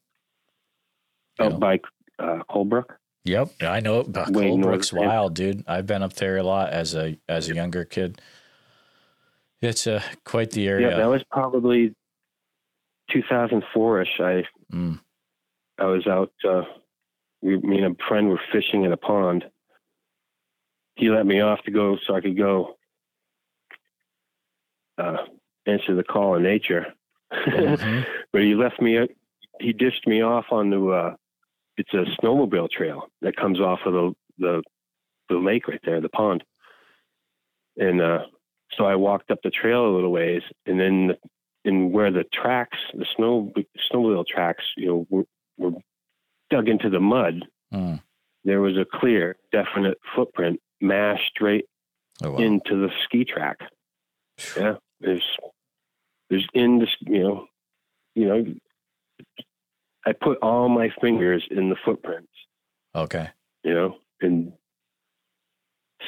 out 1.39 1.51
Yeah. 1.51 1.57
by 1.57 1.79
uh, 2.19 2.39
Colebrook. 2.49 2.95
Yep, 3.25 3.53
I 3.61 3.79
know. 3.79 4.03
But 4.03 4.27
Colebrook's 4.27 4.93
wild, 4.93 5.33
dude. 5.33 5.63
I've 5.67 5.87
been 5.87 6.03
up 6.03 6.13
there 6.13 6.37
a 6.37 6.43
lot 6.43 6.69
as 6.69 6.93
a 6.95 7.17
as 7.27 7.49
a 7.49 7.55
younger 7.55 7.83
kid. 7.83 8.21
It's 9.61 9.87
uh, 9.87 10.01
quite 10.25 10.51
the 10.51 10.67
area. 10.67 10.91
Yeah, 10.91 10.97
that 10.97 11.09
was 11.09 11.23
probably 11.31 11.95
2004ish. 13.11 14.19
I 14.19 14.47
Mm. 14.73 14.99
I 15.77 15.85
was 15.85 16.07
out. 16.07 16.31
Uh, 16.43 16.63
we, 17.41 17.57
me 17.57 17.81
and 17.81 17.95
a 17.95 18.03
friend 18.07 18.29
were 18.29 18.39
fishing 18.51 18.83
in 18.83 18.91
a 18.91 18.97
pond. 18.97 19.45
He 20.95 21.09
let 21.09 21.25
me 21.25 21.41
off 21.41 21.61
to 21.63 21.71
go 21.71 21.97
so 21.97 22.15
I 22.15 22.21
could 22.21 22.37
go 22.37 22.77
uh, 24.97 25.17
answer 25.65 25.93
the 25.95 26.03
call 26.03 26.35
of 26.35 26.41
nature. 26.41 26.93
Mhm. 27.31 28.05
but 28.31 28.41
he 28.41 28.55
left 28.55 28.81
me. 28.81 29.07
He 29.59 29.73
dished 29.73 30.07
me 30.07 30.21
off 30.21 30.45
on 30.51 30.69
the. 30.69 30.81
Uh, 30.87 31.15
it's 31.77 31.93
a 31.93 32.05
snowmobile 32.21 32.71
trail 32.71 33.09
that 33.21 33.35
comes 33.35 33.59
off 33.59 33.79
of 33.85 33.93
the 33.93 34.13
the, 34.37 34.63
the 35.29 35.35
lake 35.37 35.67
right 35.67 35.81
there, 35.83 36.01
the 36.01 36.09
pond. 36.09 36.43
And 37.77 38.01
uh, 38.01 38.25
so 38.77 38.85
I 38.85 38.95
walked 38.95 39.31
up 39.31 39.39
the 39.43 39.49
trail 39.49 39.85
a 39.85 39.93
little 39.93 40.11
ways, 40.11 40.43
and 40.65 40.79
then 40.79 41.17
in 41.65 41.91
where 41.91 42.11
the 42.11 42.23
tracks, 42.31 42.77
the 42.93 43.05
snow 43.15 43.51
snowmobile 43.91 44.25
tracks, 44.27 44.63
you 44.77 44.87
know, 44.87 45.07
were, 45.09 45.25
were 45.57 45.71
dug 46.49 46.69
into 46.69 46.89
the 46.89 46.99
mud. 46.99 47.45
Mm. 47.73 48.01
There 48.43 48.61
was 48.61 48.77
a 48.77 48.85
clear, 48.85 49.35
definite 49.51 49.97
footprint 50.15 50.61
mashed 50.79 51.41
right 51.41 51.65
Oh, 52.23 52.31
wow. 52.31 52.37
into 52.37 52.75
the 52.79 52.89
ski 53.03 53.25
track. 53.25 53.57
Yeah, 54.55 54.75
there's 55.01 55.23
there's 56.29 56.47
in 56.53 56.79
this, 56.79 56.95
you 57.01 57.23
know, 57.23 57.47
you 58.13 58.25
know, 58.27 58.45
I 60.05 60.13
put 60.13 60.37
all 60.41 60.69
my 60.69 60.91
fingers 61.01 61.45
in 61.51 61.69
the 61.69 61.75
footprints, 61.83 62.31
Okay. 62.95 63.29
you 63.63 63.73
know, 63.73 63.97
and 64.21 64.53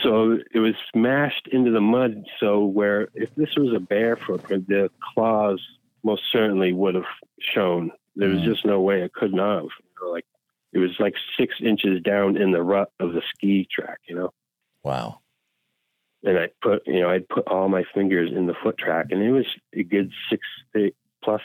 so 0.03 0.37
it 0.53 0.59
was 0.59 0.75
smashed 0.93 1.47
into 1.51 1.71
the 1.71 1.81
mud. 1.81 2.23
So 2.39 2.65
where 2.65 3.09
if 3.13 3.33
this 3.35 3.55
was 3.55 3.73
a 3.75 3.79
bear 3.79 4.15
footprint, 4.17 4.67
the 4.67 4.89
claws 5.13 5.61
most 6.03 6.23
certainly 6.31 6.73
would 6.73 6.95
have 6.95 7.05
shown. 7.39 7.91
There 8.15 8.29
was 8.29 8.39
Mm. 8.39 8.45
just 8.45 8.65
no 8.65 8.81
way 8.81 9.01
it 9.01 9.13
could 9.13 9.33
not 9.33 9.55
have. 9.61 9.63
You 9.79 10.05
know, 10.05 10.11
like 10.11 10.25
it 10.73 10.79
was 10.79 10.99
like 10.99 11.15
six 11.37 11.55
inches 11.61 12.01
down 12.01 12.37
in 12.37 12.51
the 12.51 12.61
rut 12.63 12.91
of 12.99 13.13
the 13.13 13.21
ski 13.33 13.67
track, 13.71 13.99
you 14.07 14.15
know. 14.15 14.33
Wow. 14.83 15.19
and 16.23 16.37
I 16.39 16.49
put, 16.61 16.85
you 16.87 16.99
know, 16.99 17.09
I'd 17.11 17.29
put 17.29 17.47
all 17.47 17.69
my 17.69 17.83
fingers 17.93 18.31
in 18.35 18.47
the 18.47 18.55
foot 18.55 18.77
track, 18.77 19.07
and 19.11 19.21
it 19.21 19.31
was 19.31 19.45
a 19.73 19.83
good 19.83 20.11
six 20.29 20.41
feet 20.73 20.95
plus 21.23 21.41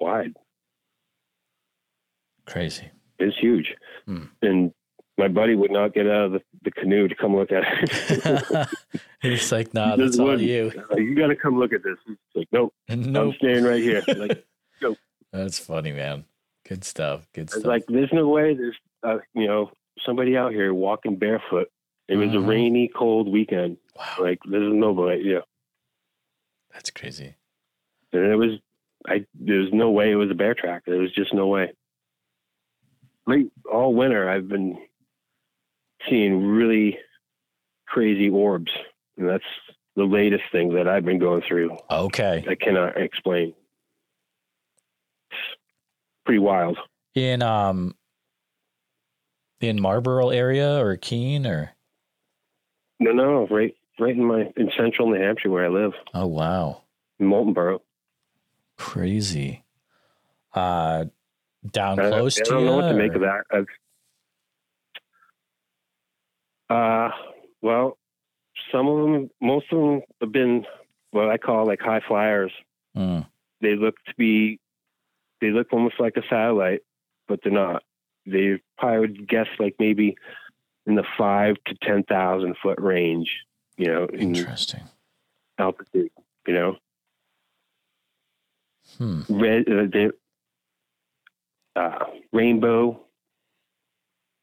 wide. 0.00 0.34
Crazy. 2.46 2.90
It's 3.18 3.36
huge, 3.38 3.74
Hmm. 4.06 4.24
and 4.42 4.72
my 5.18 5.28
buddy 5.28 5.54
would 5.54 5.70
not 5.72 5.92
get 5.92 6.06
out 6.06 6.26
of 6.26 6.32
the, 6.32 6.42
the 6.62 6.70
canoe 6.70 7.08
to 7.08 7.14
come 7.14 7.36
look 7.36 7.50
at 7.52 7.64
it. 7.66 8.68
He's 9.20 9.50
like, 9.52 9.74
nah, 9.74 9.96
He 9.96 10.02
that's 10.02 10.18
all 10.18 10.26
wouldn't. 10.26 10.42
you. 10.48 10.72
Like, 10.90 11.00
you 11.00 11.14
got 11.14 11.26
to 11.26 11.36
come 11.36 11.58
look 11.58 11.72
at 11.72 11.82
this. 11.82 11.96
It's 12.06 12.18
like, 12.36 12.48
nope, 12.52 12.72
I'm 12.88 13.12
Nope. 13.12 13.34
staying 13.36 13.64
right 13.64 13.82
here. 13.82 14.02
Like, 14.16 14.44
That's 15.32 15.58
funny, 15.58 15.92
man. 15.92 16.24
Good 16.66 16.84
stuff. 16.84 17.26
Good 17.34 17.50
stuff. 17.50 17.64
like, 17.66 17.84
there's 17.88 18.12
no 18.12 18.28
way 18.28 18.54
there's, 18.54 18.76
uh, 19.02 19.18
you 19.34 19.46
know, 19.46 19.70
somebody 20.06 20.36
out 20.36 20.52
here 20.52 20.72
walking 20.72 21.16
barefoot. 21.16 21.68
It 22.08 22.16
was 22.16 22.30
Mhm. 22.30 22.36
a 22.36 22.40
rainy, 22.40 22.88
cold 22.88 23.28
weekend. 23.28 23.76
wow. 23.96 24.16
Like, 24.20 24.38
there's 24.48 24.72
no 24.72 24.92
way, 24.92 25.20
yeah. 25.22 25.40
That's 26.72 26.90
crazy. 26.90 27.34
And 28.12 28.24
it 28.32 28.36
was, 28.36 28.52
I 29.06 29.26
there's 29.34 29.70
no 29.72 29.90
way 29.90 30.10
it 30.12 30.16
was 30.16 30.30
a 30.30 30.34
bear 30.34 30.54
track. 30.54 30.84
There 30.86 30.98
was 30.98 31.12
just 31.12 31.34
no 31.34 31.46
way. 31.48 31.72
Late 33.26 33.50
all 33.70 33.92
winter, 33.94 34.28
I've 34.28 34.48
been 34.48 34.78
seeing 36.08 36.46
really 36.46 36.98
crazy 37.86 38.28
orbs, 38.28 38.70
and 39.16 39.28
that's 39.28 39.44
the 39.96 40.04
latest 40.04 40.44
thing 40.52 40.74
that 40.74 40.86
I've 40.86 41.04
been 41.04 41.18
going 41.18 41.42
through. 41.46 41.76
Okay. 41.90 42.44
I 42.48 42.54
cannot 42.54 42.96
explain. 42.96 43.54
It's 45.30 45.40
pretty 46.24 46.38
wild. 46.38 46.78
In 47.14 47.42
um 47.42 47.94
in 49.60 49.80
Marlboro 49.80 50.28
area 50.30 50.78
or 50.78 50.96
Keene 50.96 51.46
or 51.46 51.74
No, 53.00 53.10
no, 53.10 53.46
right, 53.48 53.74
right 53.98 54.14
in 54.14 54.24
my 54.24 54.52
in 54.56 54.70
central 54.76 55.10
New 55.10 55.20
Hampshire 55.20 55.50
where 55.50 55.64
I 55.64 55.68
live, 55.68 55.92
oh 56.14 56.26
wow. 56.26 56.82
in 57.18 57.26
Moultonboro. 57.26 57.80
Crazy. 58.76 59.64
Uh 60.54 61.06
down 61.68 61.98
I, 61.98 62.08
close 62.08 62.38
I 62.40 62.44
to 62.44 62.50
don't 62.50 62.66
know 62.66 62.76
what 62.76 62.88
to 62.88 62.94
make 62.94 63.14
of 63.14 63.22
that. 63.22 63.42
I've, 63.50 63.66
uh, 66.70 67.10
well, 67.62 67.96
some 68.72 68.88
of 68.88 68.98
them, 69.12 69.30
most 69.40 69.66
of 69.72 69.78
them 69.78 70.02
have 70.20 70.32
been 70.32 70.66
what 71.10 71.28
I 71.30 71.38
call 71.38 71.66
like 71.66 71.80
high 71.80 72.00
flyers. 72.06 72.52
Mm, 72.96 73.26
They 73.60 73.74
look 73.76 73.96
to 74.06 74.14
be, 74.16 74.58
they 75.40 75.50
look 75.50 75.72
almost 75.72 75.98
like 76.00 76.16
a 76.16 76.22
satellite, 76.28 76.80
but 77.28 77.40
they're 77.42 77.52
not. 77.52 77.82
They 78.26 78.60
probably 78.76 78.98
would 79.00 79.28
guess 79.28 79.46
like 79.58 79.76
maybe 79.78 80.16
in 80.86 80.94
the 80.96 81.04
five 81.16 81.56
to 81.66 81.74
ten 81.82 82.02
thousand 82.02 82.56
foot 82.62 82.78
range. 82.80 83.30
You 83.76 83.86
know, 83.86 84.04
in 84.06 84.34
interesting. 84.34 84.82
altitude. 85.58 86.10
You 86.46 86.54
know, 86.54 86.76
Hmm. 88.98 89.20
red, 89.28 89.68
uh, 89.68 89.86
the 89.92 90.12
uh, 91.76 92.04
rainbow 92.32 93.00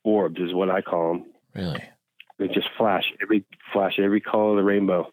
orbs 0.04 0.40
is 0.40 0.54
what 0.54 0.70
I 0.70 0.82
call 0.82 1.14
them. 1.14 1.26
Really? 1.54 1.84
They 2.38 2.48
just 2.48 2.70
flash 2.78 3.14
every 3.22 3.46
flash 3.72 3.98
every 3.98 4.20
color 4.20 4.52
of 4.52 4.58
the 4.58 4.64
rainbow, 4.64 5.10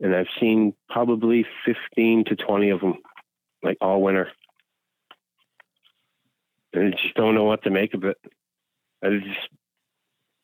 and 0.00 0.14
I've 0.14 0.28
seen 0.40 0.74
probably 0.88 1.44
fifteen 1.66 2.24
to 2.24 2.36
twenty 2.36 2.70
of 2.70 2.80
them, 2.80 2.94
like 3.62 3.76
all 3.80 4.00
winter. 4.00 4.30
And 6.72 6.88
I 6.88 6.90
just 6.90 7.14
don't 7.14 7.34
know 7.34 7.44
what 7.44 7.62
to 7.64 7.70
make 7.70 7.92
of 7.94 8.04
it. 8.04 8.16
I 9.04 9.08
was 9.08 9.22
just 9.22 9.48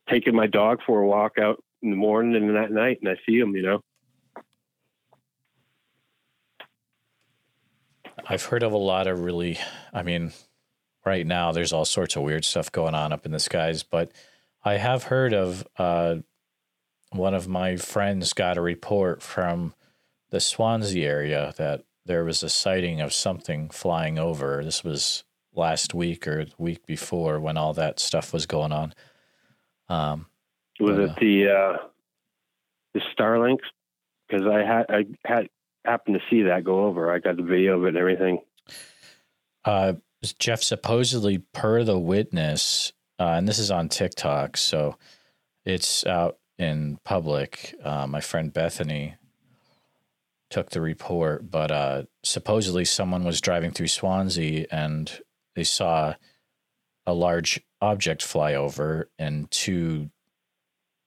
taking 0.09 0.35
my 0.35 0.47
dog 0.47 0.81
for 0.87 1.01
a 1.01 1.07
walk 1.07 1.39
out 1.39 1.63
in 1.83 1.91
the 1.91 1.97
morning 1.97 2.37
and 2.37 2.57
at 2.57 2.71
night, 2.71 2.99
and 3.01 3.09
I 3.09 3.17
see 3.25 3.41
them. 3.41 3.57
You 3.57 3.63
know, 3.63 3.81
I've 8.27 8.45
heard 8.45 8.63
of 8.63 8.73
a 8.73 8.77
lot 8.77 9.07
of 9.07 9.21
really, 9.21 9.59
I 9.93 10.03
mean, 10.03 10.33
right 11.05 11.27
now 11.27 11.51
there's 11.53 11.73
all 11.73 11.87
sorts 11.87 12.15
of 12.15 12.23
weird 12.23 12.45
stuff 12.45 12.71
going 12.71 12.95
on 12.95 13.13
up 13.13 13.25
in 13.25 13.33
the 13.33 13.41
skies, 13.41 13.83
but 13.83 14.13
I 14.63 14.77
have 14.77 15.05
heard 15.05 15.33
of 15.33 15.67
uh, 15.79 16.17
one 17.13 17.35
of 17.35 17.49
my 17.49 17.77
friends 17.77 18.33
got 18.33 18.59
a 18.59 18.61
report 18.61 19.23
from 19.23 19.75
the 20.31 20.39
Swanzey 20.39 21.05
area 21.05 21.55
that 21.57 21.85
there 22.07 22.25
was 22.25 22.43
a 22.43 22.49
sighting 22.49 23.01
of 23.01 23.13
something 23.13 23.71
flying 23.71 24.19
over. 24.19 24.63
This 24.65 24.85
was 24.85 25.25
last 25.55 25.95
week 25.95 26.27
or 26.29 26.45
the 26.45 26.53
week 26.59 26.87
before 26.87 27.41
when 27.41 27.57
all 27.57 27.73
that 27.75 27.99
stuff 27.99 28.33
was 28.33 28.47
going 28.47 28.73
on. 28.73 28.95
Um, 29.89 30.27
was 30.79 30.97
But, 30.97 31.01
it 31.01 31.11
uh, 31.11 31.15
the 31.21 31.49
uh, 31.49 31.87
the 32.95 33.01
Starlinks? 33.15 33.67
Because 34.29 34.47
I 34.47 34.63
had 34.63 34.87
I 34.89 35.07
had 35.25 35.49
happened 35.85 36.17
to 36.17 36.23
see 36.31 36.43
that 36.43 36.65
go 36.65 36.85
over. 36.85 37.13
I 37.13 37.19
got 37.19 37.37
the 37.37 37.43
video 37.43 37.79
of 37.79 37.85
it 37.85 37.89
and 37.89 37.97
everything. 37.97 38.39
Uh, 39.65 39.95
Jeff, 40.39 40.63
supposedly 40.63 41.39
per 41.39 41.83
the 41.83 41.99
witness, 41.99 42.93
uh, 43.21 43.35
and 43.35 43.47
this 43.47 43.59
is 43.59 43.71
on 43.71 43.91
TikTok, 43.91 44.57
so 44.57 44.97
it's 45.67 46.07
out 46.07 46.39
in 46.59 46.99
public. 47.05 47.75
Uh, 47.85 48.07
my 48.07 48.21
friend 48.21 48.51
Bethany 48.51 49.17
took 50.49 50.71
the 50.71 50.81
report, 50.81 51.51
but 51.51 51.71
uh, 51.71 52.05
supposedly 52.23 52.87
someone 52.87 53.23
was 53.23 53.43
driving 53.43 53.73
through 53.73 53.89
Swanzey 53.89 54.67
and 54.71 55.21
they 55.55 55.65
saw 55.65 56.15
a 57.07 57.13
large 57.13 57.61
object 57.83 58.23
fly 58.23 58.55
over 58.55 59.11
and 59.19 59.51
two 59.51 60.11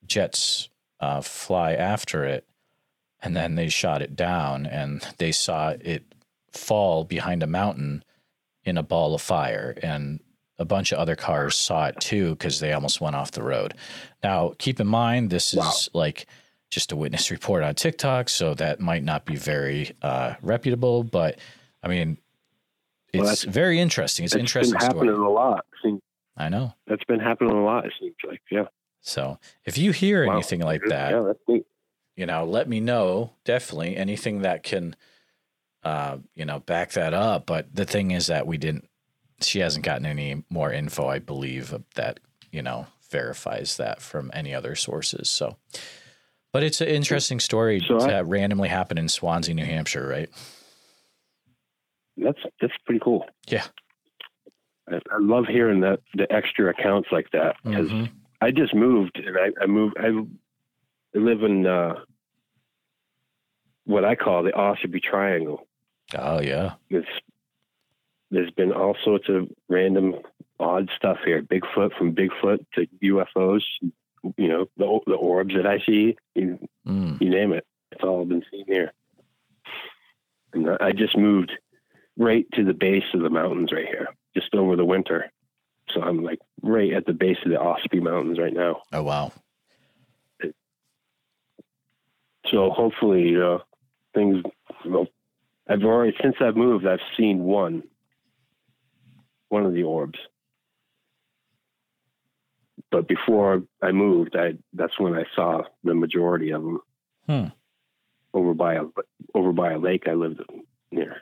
jets 0.06 0.70
uh, 1.00 1.22
fly 1.22 1.74
after 1.74 2.26
it. 2.26 2.48
And 3.22 3.36
then 3.36 3.56
they 3.56 3.70
shot 3.70 4.02
it 4.02 4.16
down 4.16 4.66
and 4.68 5.06
they 5.18 5.32
saw 5.32 5.70
it 5.70 6.04
fall 6.52 7.06
behind 7.06 7.42
a 7.42 7.48
mountain 7.48 8.04
in 8.64 8.78
a 8.78 8.84
ball 8.84 9.16
of 9.16 9.22
fire. 9.22 9.76
And 9.82 10.20
a 10.60 10.66
bunch 10.66 10.92
of 10.92 11.00
other 11.00 11.16
cars 11.16 11.56
saw 11.58 11.88
it 11.88 12.00
too 12.00 12.32
because 12.32 12.60
they 12.60 12.74
almost 12.74 13.02
went 13.02 13.16
off 13.16 13.32
the 13.32 13.44
road. 13.44 13.74
Now, 14.24 14.54
keep 14.60 14.80
in 14.80 14.88
mind, 14.88 15.30
this 15.30 15.54
Wow. 15.54 15.70
is 15.70 15.90
like 15.94 16.28
just 16.70 16.92
a 16.92 16.96
witness 16.96 17.32
report 17.32 17.64
on 17.64 17.76
TikTok, 17.76 18.30
so 18.30 18.54
that 18.56 18.80
might 18.80 19.04
not 19.04 19.26
be 19.26 19.36
very 19.36 19.92
uh, 20.02 20.36
reputable, 20.42 21.04
but 21.04 21.40
I 21.82 21.88
mean, 21.88 22.18
it's 23.14 23.24
that's- 23.24 23.44
very 23.44 23.80
interesting. 23.80 24.26
It's 24.26 24.36
interesting 24.36 24.78
been 24.80 24.82
happening 24.88 25.14
story. 25.16 25.28
a 25.28 25.30
lot. 25.30 25.66
Seems- 25.84 26.02
I 26.38 26.50
know. 26.50 26.74
That's 26.88 27.04
been 27.04 27.20
happening 27.20 27.54
a 27.56 27.64
lot. 27.64 27.86
It 27.86 27.94
seems 28.00 28.16
like, 28.28 28.42
yeah. 28.50 28.66
So 29.02 29.38
if 29.66 29.78
you 29.78 29.92
hear 29.92 30.26
Wow. 30.26 30.34
anything 30.34 30.62
like 30.62 30.82
that, 30.88 31.12
Yeah, 31.12 31.22
that's 31.22 31.40
neat. 31.48 31.66
you 32.16 32.26
know, 32.26 32.44
let 32.46 32.68
me 32.68 32.80
know. 32.80 33.34
Definitely 33.44 33.98
anything 33.98 34.42
that 34.42 34.64
can, 34.64 34.96
uh, 35.84 36.18
you 36.34 36.46
know, 36.46 36.60
back 36.62 36.92
that 36.94 37.14
up. 37.14 37.46
But 37.46 37.76
the 37.76 37.86
thing 37.86 38.12
is 38.12 38.28
that 38.28 38.48
we 38.48 38.58
didn't. 38.58 38.88
She 39.46 39.60
hasn't 39.60 39.86
gotten 39.86 40.06
any 40.06 40.44
more 40.50 40.72
info, 40.72 41.08
I 41.08 41.20
believe, 41.20 41.74
that 41.96 42.20
you 42.52 42.62
know 42.62 42.88
verifies 43.10 43.78
that 43.78 44.02
from 44.02 44.32
any 44.34 44.54
other 44.56 44.76
sources. 44.76 45.30
So, 45.30 45.58
but 46.52 46.64
it's 46.64 46.82
an 46.82 46.88
interesting 46.88 47.40
story 47.40 47.82
So 47.88 48.00
that 48.00 48.26
randomly 48.28 48.70
happened 48.70 49.00
in 49.00 49.06
Swanzey, 49.06 49.54
New 49.54 49.66
Hampshire, 49.66 50.08
right? 50.08 50.30
That's 52.18 52.40
that's 52.62 52.74
pretty 52.86 53.02
cool. 53.04 53.26
Yeah. 53.48 53.66
I, 54.90 54.96
I 54.96 55.18
love 55.20 55.46
hearing 55.48 55.80
that 55.82 56.00
the 56.14 56.32
extra 56.32 56.70
accounts 56.70 57.10
like 57.12 57.32
that 57.32 57.56
because 57.64 57.90
Mhm. 57.90 58.10
I 58.42 58.52
just 58.52 58.74
moved 58.76 59.18
and 59.18 59.38
I, 59.38 59.64
I 59.64 59.66
moved. 59.68 59.96
I 59.98 60.10
live 61.18 61.44
in 61.44 61.66
uh, 61.66 61.96
what 63.86 64.04
I 64.06 64.16
call 64.16 64.44
the 64.44 64.52
Ossipee 64.52 65.02
Triangle. 65.02 65.66
Oh 66.18 66.42
yeah, 66.42 66.74
It's, 66.90 67.08
there's 68.34 68.52
been 68.52 68.72
all 68.74 68.96
sorts 69.04 69.30
of 69.30 69.48
random 69.70 70.16
odd 70.60 70.90
stuff 70.96 71.18
here. 71.24 71.42
Bigfoot 71.42 71.96
from 71.98 72.14
Bigfoot 72.16 72.66
to 72.76 72.88
UFOs. 73.04 73.64
You 74.38 74.48
know 74.48 74.66
the 74.78 75.00
the 75.08 75.14
orbs 75.16 75.54
that 75.56 75.66
I 75.68 75.80
see. 75.80 76.18
You, 76.36 76.60
Mm. 76.88 77.22
you 77.22 77.30
name 77.30 77.54
it. 77.54 77.66
It's 77.92 78.04
all 78.04 78.26
been 78.26 78.44
seen 78.52 78.66
here. 78.68 78.92
And 80.54 80.70
I 80.82 80.92
just 80.92 81.18
moved 81.18 81.52
right 82.18 82.46
to 82.54 82.64
the 82.66 82.74
base 82.74 83.06
of 83.14 83.22
the 83.22 83.30
mountains 83.30 83.72
right 83.72 83.88
here, 83.88 84.08
just 84.36 84.54
over 84.54 84.76
the 84.76 84.84
winter. 84.86 85.32
So 85.92 86.02
I'm 86.02 86.24
like 86.24 86.40
right 86.62 86.92
at 86.94 87.06
the 87.06 87.14
base 87.14 87.38
of 87.46 87.52
the 87.52 87.58
Ossipee 87.58 88.02
Mountains 88.02 88.40
right 88.40 88.54
now. 88.54 88.82
oh 88.92 89.04
wow, 89.04 89.32
So 92.48 92.70
hopefully, 92.72 93.30
you 93.30 93.40
know, 93.40 93.62
things. 94.14 94.44
Well, 94.86 95.08
I've 95.70 95.84
already 95.84 96.16
since 96.22 96.36
I've 96.42 96.58
moved, 96.58 96.86
I've 96.86 97.00
seen 97.18 97.40
one, 97.44 97.84
one 99.54 99.66
of 99.68 99.74
the 99.74 99.84
orbs. 99.84 100.18
But 102.92 103.08
before 103.08 103.64
I 103.82 103.92
moved, 103.92 104.36
I 104.36 104.56
that's 104.74 105.00
when 105.00 105.14
I 105.14 105.26
saw 105.36 105.62
the 105.84 105.94
majority 105.94 106.50
of 106.52 106.62
them. 106.64 106.80
Hmm. 107.28 107.46
Over 108.34 108.54
by 108.56 108.74
a 108.76 108.84
over 109.36 109.52
by 109.54 109.74
a 109.74 109.78
lake 109.80 110.08
I 110.08 110.14
lived 110.14 110.42
near. 110.92 111.22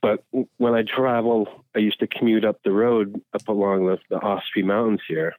But 0.00 0.22
when 0.58 0.74
I 0.74 0.82
travel, 0.82 1.64
I 1.74 1.78
used 1.80 1.98
to 2.00 2.06
commute 2.06 2.44
up 2.44 2.58
the 2.62 2.72
road 2.72 3.20
up 3.32 3.48
along 3.48 3.86
the, 3.86 3.98
the 4.10 4.20
Mountains 4.62 5.00
here, 5.08 5.34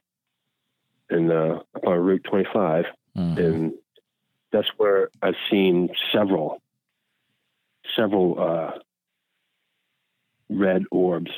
and 1.08 1.30
uh, 1.30 1.60
up 1.74 1.84
on 1.86 1.98
Route 1.98 2.24
25 2.24 2.84
Mhm. 3.16 3.38
and 3.38 3.72
that's 4.52 4.68
where 4.76 5.08
I've 5.22 5.40
seen 5.50 5.88
several, 6.12 6.60
several 7.96 8.28
uh, 8.38 8.72
red 10.48 10.84
orbs 10.90 11.30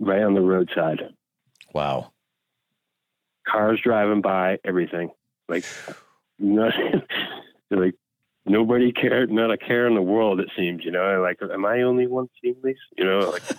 right 0.00 0.22
on 0.22 0.34
the 0.34 0.40
roadside. 0.40 1.00
wow, 1.72 2.12
Cars 3.46 3.80
driving 3.82 4.20
by, 4.20 4.58
everything 4.64 5.10
like, 5.48 5.64
not, 6.38 6.74
like 7.70 7.94
nobody 8.44 8.92
cared, 8.92 9.30
not 9.30 9.50
a 9.50 9.56
care 9.56 9.86
in 9.86 9.94
the 9.94 10.02
world. 10.02 10.40
It 10.40 10.50
seems, 10.56 10.84
you 10.84 10.90
know, 10.90 11.22
like, 11.22 11.38
am 11.42 11.64
I 11.64 11.82
only 11.82 12.06
one 12.06 12.28
seeing 12.42 12.56
these? 12.62 12.76
You 12.96 13.04
know, 13.04 13.30
like. 13.30 13.42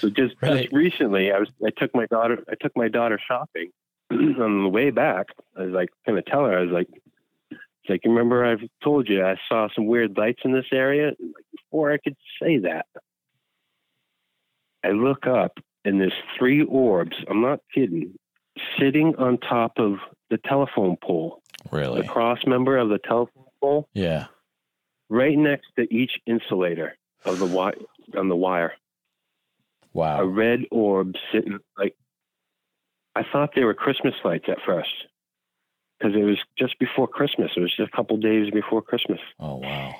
So 0.00 0.10
just, 0.10 0.34
Right. 0.42 0.62
just 0.62 0.72
recently, 0.72 1.30
I 1.30 1.38
was 1.38 1.48
I 1.64 1.70
took 1.70 1.94
my 1.94 2.06
daughter 2.06 2.42
I 2.50 2.54
took 2.60 2.76
my 2.76 2.88
daughter 2.88 3.20
shopping. 3.24 3.70
on 4.10 4.64
the 4.64 4.68
way 4.68 4.90
back, 4.90 5.28
I 5.56 5.62
was 5.62 5.70
like 5.72 5.90
going 6.04 6.20
to 6.20 6.28
tell 6.28 6.44
her 6.44 6.58
I 6.58 6.62
was 6.62 6.72
like, 6.72 6.88
it's 7.82 7.90
like 7.90 8.00
you 8.04 8.10
remember 8.10 8.44
I've 8.44 8.62
told 8.82 9.08
you 9.08 9.24
I 9.24 9.36
saw 9.48 9.68
some 9.74 9.86
weird 9.86 10.16
lights 10.16 10.42
in 10.44 10.52
this 10.52 10.66
area. 10.72 11.06
Like 11.08 11.44
before 11.50 11.92
I 11.92 11.98
could 11.98 12.16
say 12.40 12.58
that, 12.58 12.86
I 14.84 14.90
look 14.90 15.26
up 15.26 15.58
and 15.84 16.00
there's 16.00 16.12
three 16.38 16.62
orbs. 16.62 17.16
I'm 17.28 17.42
not 17.42 17.58
kidding, 17.74 18.14
sitting 18.78 19.16
on 19.16 19.38
top 19.38 19.72
of 19.78 19.96
the 20.30 20.38
telephone 20.38 20.96
pole, 21.02 21.42
really? 21.72 22.02
the 22.02 22.08
cross 22.08 22.38
member 22.46 22.78
of 22.78 22.88
the 22.88 22.98
telephone 22.98 23.44
pole, 23.60 23.88
Yeah, 23.94 24.26
right 25.08 25.36
next 25.36 25.66
to 25.76 25.92
each 25.92 26.20
insulator 26.26 26.96
of 27.24 27.40
the 27.40 27.74
on 28.16 28.28
the 28.28 28.36
wire. 28.36 28.74
Wow. 29.92 30.20
A 30.20 30.26
red 30.26 30.60
orb 30.70 31.16
sitting 31.32 31.58
like 31.76 31.96
I 33.14 33.24
thought 33.30 33.50
they 33.54 33.64
were 33.64 33.74
Christmas 33.74 34.14
lights 34.24 34.46
at 34.48 34.58
first 34.64 35.06
because 36.02 36.16
it 36.16 36.24
was 36.24 36.38
just 36.58 36.78
before 36.78 37.06
Christmas. 37.06 37.52
It 37.56 37.60
was 37.60 37.74
just 37.76 37.92
a 37.92 37.96
couple 37.96 38.16
days 38.16 38.50
before 38.50 38.82
Christmas, 38.82 39.20
oh 39.38 39.56
wow, 39.56 39.94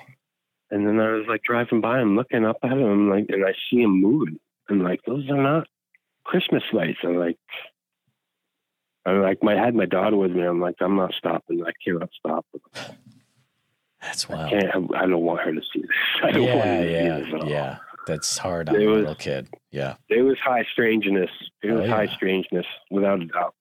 and 0.71 0.85
then 0.87 0.99
I 0.99 1.11
was 1.11 1.25
like 1.27 1.43
driving 1.43 1.81
by 1.81 1.99
and 1.99 2.15
looking 2.15 2.45
up 2.45 2.57
at 2.63 2.69
them, 2.69 3.09
like, 3.09 3.25
and 3.29 3.45
I 3.45 3.53
see 3.69 3.81
them 3.81 4.01
moving, 4.01 4.39
and 4.69 4.83
like 4.83 4.99
those 5.07 5.29
are 5.29 5.41
not 5.41 5.67
Christmas 6.25 6.63
lights. 6.73 6.99
I'm 7.03 7.17
like, 7.17 7.37
I'm 9.05 9.21
like, 9.21 9.41
my 9.43 9.53
I 9.53 9.63
had 9.65 9.75
my 9.75 9.85
daughter 9.85 10.17
with 10.17 10.31
me. 10.31 10.43
I'm 10.43 10.59
like, 10.61 10.75
I'm 10.81 10.95
not 10.95 11.13
stopping. 11.13 11.63
I 11.65 11.71
cannot 11.83 12.09
stop. 12.17 12.45
that's 14.01 14.29
I 14.29 14.33
wow. 14.35 14.49
can't. 14.49 14.95
I 14.95 15.05
don't 15.05 15.21
want 15.23 15.41
her 15.41 15.53
to 15.53 15.61
see 15.73 15.81
this. 15.81 15.89
I 16.23 16.31
don't 16.31 16.43
want 16.45 16.55
Yeah, 16.57 16.75
her 16.77 16.83
to 16.83 16.87
see 16.89 16.93
yeah, 16.93 17.17
this 17.19 17.27
at 17.33 17.41
all. 17.41 17.49
yeah. 17.49 17.77
That's 18.05 18.37
hard 18.37 18.67
on 18.67 18.75
a 18.75 18.79
little 18.79 19.15
kid. 19.15 19.47
Yeah, 19.71 19.95
It 20.09 20.23
was 20.23 20.37
high 20.43 20.65
strangeness. 20.69 21.29
It 21.61 21.71
Oh, 21.71 21.75
was 21.75 21.87
yeah. 21.87 21.95
high 21.95 22.07
strangeness, 22.07 22.65
without 22.91 23.21
a 23.21 23.25
doubt. 23.25 23.55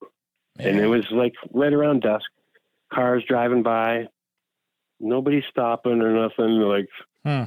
And 0.58 0.78
it 0.78 0.86
was 0.86 1.04
like 1.10 1.34
right 1.52 1.72
around 1.72 2.02
dusk. 2.02 2.26
Cars 2.92 3.24
driving 3.26 3.62
by, 3.62 4.08
nobody 5.00 5.42
stopping 5.50 6.02
or 6.02 6.12
nothing. 6.12 6.60
Like, 6.60 6.88
Hmm. 7.24 7.44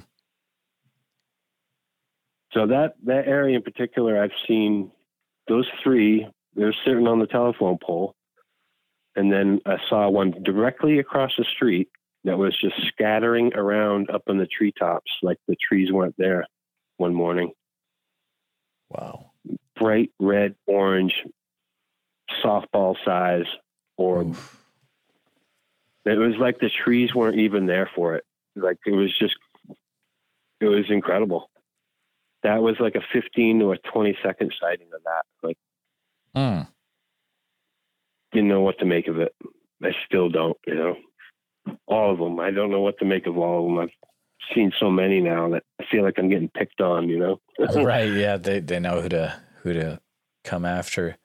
so 2.51 2.67
that 2.67 2.95
that 3.03 3.27
area 3.27 3.55
in 3.57 3.61
particular, 3.61 4.21
I've 4.21 4.31
seen 4.47 4.91
those 5.47 5.67
three. 5.83 6.27
They're 6.55 6.73
sitting 6.85 7.07
on 7.07 7.19
the 7.19 7.27
telephone 7.27 7.77
pole, 7.77 8.15
and 9.15 9.31
then 9.31 9.59
I 9.65 9.77
saw 9.89 10.09
one 10.09 10.31
directly 10.43 10.99
across 10.99 11.35
the 11.37 11.43
street 11.43 11.89
that 12.23 12.37
was 12.37 12.57
just 12.59 12.75
scattering 12.87 13.53
around 13.53 14.09
up 14.09 14.23
in 14.27 14.37
the 14.37 14.47
treetops, 14.47 15.11
like 15.21 15.37
the 15.47 15.55
trees 15.57 15.91
weren't 15.91 16.15
there. 16.17 16.45
One 16.97 17.13
morning, 17.13 17.51
wow. 18.89 19.31
bright 19.75 20.11
red, 20.17 20.55
orange, 20.65 21.23
softball 22.43 22.95
size 23.05 23.45
orb. 23.97 24.29
Oof. 24.31 24.61
It 26.05 26.17
was 26.17 26.35
like 26.37 26.59
the 26.59 26.69
trees 26.69 27.15
weren't 27.15 27.39
even 27.39 27.65
there 27.65 27.89
for 27.95 28.15
it. 28.15 28.23
Like 28.55 28.77
it 28.85 28.91
was 28.91 29.11
just, 29.17 29.35
it 30.61 30.65
was 30.67 30.85
incredible. 30.89 31.49
That 32.43 32.61
was 32.61 32.75
like 32.79 32.95
a 32.95 33.01
15 33.11 33.59
to 33.59 33.71
a 33.71 33.77
20 33.79 34.17
second 34.23 34.53
sighting 34.61 34.87
of 34.93 35.01
that. 35.03 35.23
Like, 35.41 35.57
Mm. 36.35 36.67
didn't 38.33 38.49
know 38.49 38.61
what 38.61 38.77
to 38.79 38.85
make 38.85 39.07
of 39.07 39.19
it. 39.19 39.33
I 39.81 39.91
still 40.05 40.29
don't, 40.29 40.57
you 40.67 40.75
know. 40.75 40.95
All 41.87 42.11
of 42.11 42.19
them. 42.19 42.39
I 42.39 42.51
don't 42.51 42.69
know 42.69 42.81
what 42.81 42.99
to 42.99 43.05
make 43.05 43.25
of 43.25 43.37
all 43.37 43.59
of 43.59 43.65
them. 43.65 43.79
I've 43.79 44.53
seen 44.53 44.71
so 44.79 44.91
many 44.91 45.21
now 45.21 45.49
that 45.49 45.63
I 45.81 45.85
feel 45.89 46.03
like 46.03 46.15
I'm 46.19 46.29
getting 46.29 46.49
picked 46.49 46.81
on, 46.81 47.09
you 47.09 47.17
know. 47.17 47.39
right. 47.83 48.11
Yeah. 48.13 48.37
They 48.37 48.59
they 48.59 48.79
know 48.79 49.01
who 49.01 49.09
to 49.09 49.33
who 49.63 49.73
to 49.73 49.99
come 50.43 50.65
after. 50.65 51.17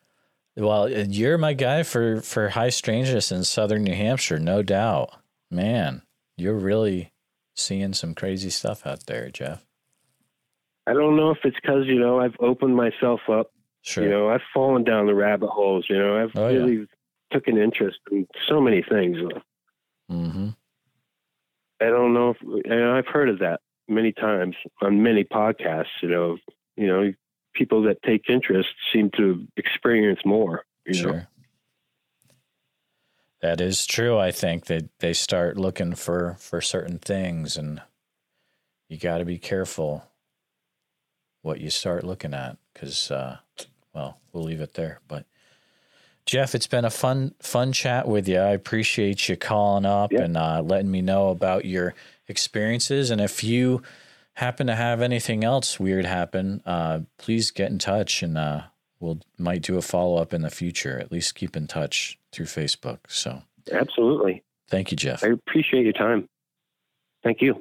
Well, 0.56 0.90
you're 0.90 1.38
my 1.38 1.52
guy 1.54 1.82
for 1.82 2.20
for 2.20 2.48
high 2.50 2.70
strangeness 2.70 3.32
in 3.32 3.44
southern 3.44 3.84
New 3.84 3.94
Hampshire, 3.94 4.38
no 4.38 4.62
doubt. 4.62 5.10
Man, 5.50 6.02
you're 6.36 6.54
really 6.58 7.12
seeing 7.54 7.92
some 7.92 8.14
crazy 8.14 8.50
stuff 8.50 8.86
out 8.86 9.06
there, 9.06 9.30
Jeff. 9.30 9.64
I 10.86 10.92
don't 10.92 11.16
know 11.16 11.30
if 11.30 11.38
it's 11.44 11.56
because, 11.60 11.86
you 11.86 11.98
know, 12.00 12.20
I've 12.20 12.34
opened 12.40 12.74
myself 12.74 13.20
up 13.28 13.52
Sure. 13.82 14.04
You 14.04 14.10
know, 14.10 14.28
I've 14.28 14.42
fallen 14.52 14.84
down 14.84 15.06
the 15.06 15.14
rabbit 15.14 15.48
holes. 15.48 15.86
You 15.88 15.98
know, 15.98 16.22
I've 16.22 16.32
Oh, 16.36 16.48
yeah. 16.48 16.58
really 16.58 16.86
took 17.30 17.48
an 17.48 17.56
interest 17.56 17.98
in 18.10 18.26
so 18.46 18.60
many 18.60 18.82
things. 18.82 19.16
mm-hmm. 20.10 20.48
I 21.80 21.84
don't 21.86 22.12
know 22.12 22.30
if 22.30 22.64
and 22.66 22.84
I've 22.84 23.06
heard 23.06 23.30
of 23.30 23.38
that 23.38 23.60
many 23.88 24.12
times 24.12 24.54
on 24.82 25.02
many 25.02 25.24
podcasts. 25.24 26.02
You 26.02 26.08
know, 26.10 26.38
you 26.76 26.86
know, 26.86 27.12
people 27.54 27.82
that 27.82 28.02
take 28.02 28.28
interest 28.28 28.68
seem 28.92 29.10
to 29.16 29.46
experience 29.56 30.20
more. 30.24 30.64
You 30.86 30.94
know, 30.94 31.10
Sure. 31.10 31.28
That 33.42 33.60
is 33.60 33.86
true. 33.86 34.18
I 34.18 34.32
think 34.32 34.66
that 34.66 34.90
they 34.98 35.12
start 35.14 35.56
looking 35.56 35.94
for 35.94 36.36
for 36.38 36.60
certain 36.60 36.98
things, 36.98 37.56
and 37.56 37.80
you 38.88 38.98
got 38.98 39.18
to 39.18 39.24
be 39.24 39.38
careful 39.38 40.04
what 41.42 41.58
you 41.60 41.70
start 41.70 42.04
looking 42.04 42.34
at, 42.34 42.58
because 42.74 43.10
uh, 43.10 43.38
well, 43.94 44.18
we'll 44.32 44.44
leave 44.44 44.60
it 44.60 44.74
there. 44.74 45.00
But 45.08 45.24
Jeff, 46.26 46.54
it's 46.54 46.66
been 46.66 46.84
a 46.84 46.90
fun 46.90 47.34
fun 47.40 47.72
chat 47.72 48.06
with 48.06 48.28
you. 48.28 48.36
I 48.38 48.50
appreciate 48.50 49.26
you 49.28 49.36
calling 49.36 49.86
up 49.86 50.12
Yeah. 50.12 50.22
and 50.22 50.36
uh, 50.36 50.60
letting 50.62 50.90
me 50.90 51.00
know 51.00 51.30
about 51.30 51.64
your 51.64 51.94
experiences. 52.28 53.10
And 53.10 53.22
if 53.22 53.42
you 53.42 53.82
happen 54.34 54.66
to 54.66 54.74
have 54.74 55.00
anything 55.00 55.44
else 55.44 55.78
weird 55.78 56.04
happen, 56.04 56.62
uh, 56.64 57.00
please 57.18 57.50
get 57.50 57.70
in 57.70 57.78
touch 57.78 58.22
and 58.22 58.38
uh, 58.38 58.62
we'll 58.98 59.20
might 59.38 59.62
do 59.62 59.76
a 59.76 59.82
follow 59.82 60.16
up 60.20 60.32
in 60.32 60.42
the 60.42 60.50
future. 60.50 60.98
At 60.98 61.12
least 61.12 61.34
keep 61.34 61.56
in 61.56 61.66
touch 61.66 62.18
through 62.32 62.46
Facebook. 62.46 62.98
So 63.08 63.42
Absolutely. 63.72 64.42
thank 64.68 64.90
you, 64.90 64.96
Jeff. 64.96 65.24
I 65.24 65.28
appreciate 65.28 65.84
your 65.84 65.92
time. 65.92 66.28
Thank 67.22 67.42
you. 67.42 67.60